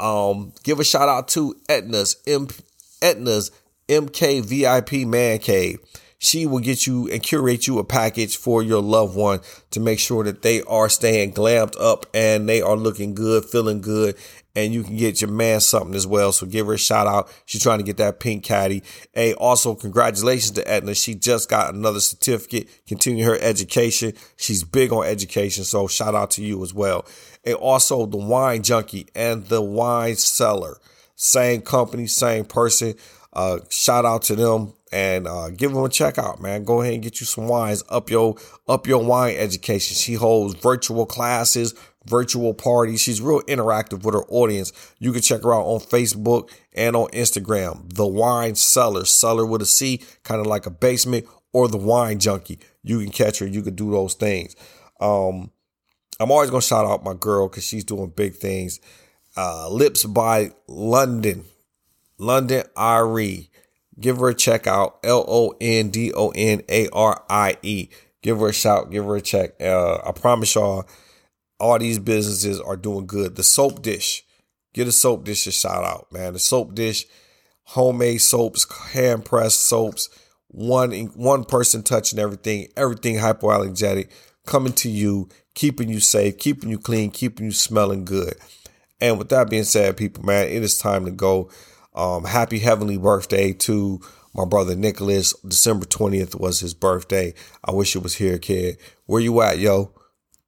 Um, 0.00 0.52
give 0.62 0.78
a 0.78 0.84
shout 0.84 1.08
out 1.08 1.28
to 1.28 1.56
Etna's 1.68 2.16
M- 2.26 2.48
Etna's 3.02 3.50
MK 3.88 4.44
VIP 4.44 5.06
Man 5.06 5.38
Cave. 5.38 5.80
She 6.18 6.46
will 6.46 6.58
get 6.58 6.86
you 6.86 7.08
and 7.10 7.22
curate 7.22 7.68
you 7.68 7.78
a 7.78 7.84
package 7.84 8.36
for 8.36 8.60
your 8.60 8.82
loved 8.82 9.16
one 9.16 9.40
to 9.70 9.78
make 9.78 10.00
sure 10.00 10.24
that 10.24 10.42
they 10.42 10.62
are 10.62 10.88
staying 10.88 11.32
glammed 11.32 11.80
up 11.80 12.06
and 12.12 12.48
they 12.48 12.60
are 12.60 12.76
looking 12.76 13.14
good, 13.14 13.44
feeling 13.44 13.80
good, 13.80 14.16
and 14.56 14.74
you 14.74 14.82
can 14.82 14.96
get 14.96 15.20
your 15.20 15.30
man 15.30 15.60
something 15.60 15.94
as 15.94 16.08
well. 16.08 16.32
So 16.32 16.44
give 16.44 16.66
her 16.66 16.72
a 16.74 16.78
shout 16.78 17.06
out. 17.06 17.30
She's 17.46 17.62
trying 17.62 17.78
to 17.78 17.84
get 17.84 17.98
that 17.98 18.18
pink 18.18 18.42
caddy. 18.42 18.82
Hey, 19.12 19.32
also 19.34 19.76
congratulations 19.76 20.50
to 20.52 20.68
Etna. 20.68 20.96
She 20.96 21.14
just 21.14 21.48
got 21.48 21.72
another 21.72 22.00
certificate, 22.00 22.68
continue 22.88 23.24
her 23.24 23.38
education. 23.40 24.12
She's 24.36 24.64
big 24.64 24.92
on 24.92 25.06
education. 25.06 25.62
So 25.62 25.86
shout 25.86 26.16
out 26.16 26.32
to 26.32 26.42
you 26.42 26.60
as 26.64 26.74
well. 26.74 27.06
And 27.44 27.54
also 27.54 28.06
the 28.06 28.16
wine 28.16 28.64
junkie 28.64 29.06
and 29.14 29.46
the 29.46 29.62
wine 29.62 30.16
seller. 30.16 30.78
Same 31.14 31.62
company, 31.62 32.08
same 32.08 32.44
person. 32.44 32.94
Uh, 33.32 33.58
shout 33.70 34.04
out 34.04 34.22
to 34.22 34.34
them 34.34 34.72
and 34.92 35.26
uh, 35.26 35.50
give 35.50 35.72
them 35.72 35.84
a 35.84 35.88
check 35.88 36.18
out, 36.18 36.40
man. 36.40 36.64
Go 36.64 36.80
ahead 36.80 36.94
and 36.94 37.02
get 37.02 37.20
you 37.20 37.26
some 37.26 37.48
wines 37.48 37.82
up 37.88 38.10
your 38.10 38.36
up 38.66 38.86
your 38.86 39.04
wine 39.04 39.36
education. 39.36 39.94
She 39.94 40.14
holds 40.14 40.54
virtual 40.54 41.06
classes, 41.06 41.74
virtual 42.06 42.54
parties. 42.54 43.00
She's 43.00 43.20
real 43.20 43.42
interactive 43.42 44.04
with 44.04 44.14
her 44.14 44.24
audience. 44.28 44.72
You 44.98 45.12
can 45.12 45.22
check 45.22 45.42
her 45.42 45.54
out 45.54 45.64
on 45.64 45.80
Facebook 45.80 46.50
and 46.74 46.96
on 46.96 47.08
Instagram. 47.08 47.92
The 47.94 48.06
Wine 48.06 48.54
Cellar, 48.54 49.04
cellar 49.04 49.44
with 49.44 49.62
a 49.62 49.66
C, 49.66 50.02
kind 50.22 50.40
of 50.40 50.46
like 50.46 50.66
a 50.66 50.70
basement, 50.70 51.26
or 51.52 51.68
the 51.68 51.78
Wine 51.78 52.18
Junkie. 52.18 52.58
You 52.82 53.00
can 53.00 53.10
catch 53.10 53.38
her. 53.40 53.46
You 53.46 53.62
can 53.62 53.74
do 53.74 53.90
those 53.90 54.14
things. 54.14 54.56
Um, 55.00 55.50
I'm 56.20 56.30
always 56.30 56.50
gonna 56.50 56.62
shout 56.62 56.86
out 56.86 57.04
my 57.04 57.14
girl 57.14 57.48
because 57.48 57.64
she's 57.64 57.84
doing 57.84 58.10
big 58.10 58.34
things. 58.34 58.80
Uh, 59.36 59.68
Lips 59.68 60.04
by 60.04 60.50
London, 60.66 61.44
London 62.18 62.64
Arie. 62.76 63.50
Give 64.00 64.18
her 64.18 64.28
a 64.28 64.34
check 64.34 64.66
out. 64.66 64.98
L 65.02 65.24
O 65.26 65.54
N 65.60 65.90
D 65.90 66.12
O 66.12 66.30
N 66.34 66.62
A 66.68 66.88
R 66.90 67.24
I 67.28 67.56
E. 67.62 67.88
Give 68.22 68.38
her 68.40 68.48
a 68.48 68.52
shout. 68.52 68.90
Give 68.90 69.04
her 69.04 69.16
a 69.16 69.20
check. 69.20 69.60
Uh, 69.60 69.98
I 70.06 70.12
promise 70.12 70.54
y'all 70.54 70.88
all 71.60 71.78
these 71.78 71.98
businesses 71.98 72.60
are 72.60 72.76
doing 72.76 73.06
good. 73.06 73.36
The 73.36 73.42
soap 73.42 73.82
dish, 73.82 74.24
get 74.74 74.88
a 74.88 74.92
soap 74.92 75.24
dish 75.24 75.46
a 75.46 75.52
shout 75.52 75.84
out, 75.84 76.10
man. 76.12 76.32
The 76.32 76.38
soap 76.38 76.74
dish, 76.74 77.06
homemade 77.64 78.20
soaps, 78.20 78.66
hand 78.92 79.24
pressed 79.24 79.60
soaps, 79.60 80.08
one 80.48 80.92
one 81.14 81.44
person 81.44 81.82
touching 81.82 82.18
everything, 82.18 82.68
everything 82.76 83.16
hypoallergenic, 83.16 84.08
coming 84.46 84.72
to 84.74 84.88
you, 84.88 85.28
keeping 85.54 85.88
you 85.88 86.00
safe, 86.00 86.38
keeping 86.38 86.70
you 86.70 86.78
clean, 86.78 87.10
keeping 87.10 87.46
you 87.46 87.52
smelling 87.52 88.04
good. 88.04 88.34
And 89.00 89.18
with 89.18 89.28
that 89.28 89.50
being 89.50 89.64
said, 89.64 89.96
people, 89.96 90.24
man, 90.24 90.48
it 90.48 90.62
is 90.62 90.78
time 90.78 91.04
to 91.04 91.10
go. 91.10 91.50
Um, 91.98 92.22
happy 92.22 92.60
heavenly 92.60 92.96
birthday 92.96 93.52
to 93.54 94.00
my 94.32 94.44
brother 94.44 94.76
Nicholas. 94.76 95.32
December 95.40 95.84
20th 95.84 96.38
was 96.38 96.60
his 96.60 96.72
birthday. 96.72 97.34
I 97.64 97.72
wish 97.72 97.96
it 97.96 98.04
was 98.04 98.14
here, 98.14 98.38
kid. 98.38 98.78
Where 99.06 99.20
you 99.20 99.42
at, 99.42 99.58
yo? 99.58 99.92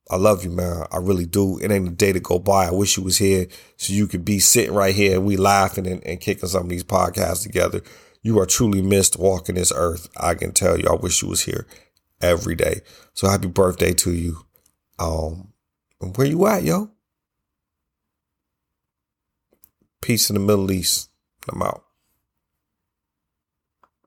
I 0.09 0.15
love 0.15 0.45
you, 0.45 0.51
man. 0.51 0.87
I 0.93 0.99
really 0.99 1.27
do. 1.27 1.59
It 1.59 1.73
ain't 1.73 1.89
a 1.89 1.91
day 1.91 2.13
to 2.13 2.21
go 2.21 2.39
by. 2.39 2.69
I 2.69 2.71
wish 2.71 2.97
you 2.97 3.03
was 3.03 3.19
here 3.19 3.49
so 3.77 3.93
you 3.93 4.07
could 4.07 4.25
be 4.25 4.39
sitting 4.39 4.75
right 4.75 4.95
here 4.95 5.17
and 5.17 5.27
we 5.27 5.37
laughing 5.37 5.89
and, 5.89 6.07
and 6.07 6.21
kicking 6.21 6.49
some 6.49 6.63
of 6.63 6.69
these 6.69 6.85
podcasts 6.85 7.43
together. 7.43 7.81
You 8.23 8.39
are 8.39 8.47
truly 8.47 8.81
missed 8.81 9.19
walking 9.19 9.57
this 9.57 9.73
earth. 9.75 10.09
I 10.17 10.35
can 10.37 10.53
tell 10.53 10.79
you. 10.79 10.87
I 10.89 10.95
wish 10.95 11.21
you 11.21 11.29
was 11.29 11.43
here 11.43 11.67
every 12.21 12.55
day. 12.55 12.83
So 13.15 13.29
happy 13.29 13.49
birthday 13.49 13.93
to 13.95 14.13
you. 14.13 14.47
Um, 15.01 15.53
where 15.99 16.29
you 16.29 16.47
at, 16.47 16.63
yo? 16.63 16.93
Peace 20.01 20.31
in 20.31 20.35
the 20.35 20.41
Middle 20.41 20.71
East. 20.71 21.10
I'm 21.49 21.63
out. 21.63 21.90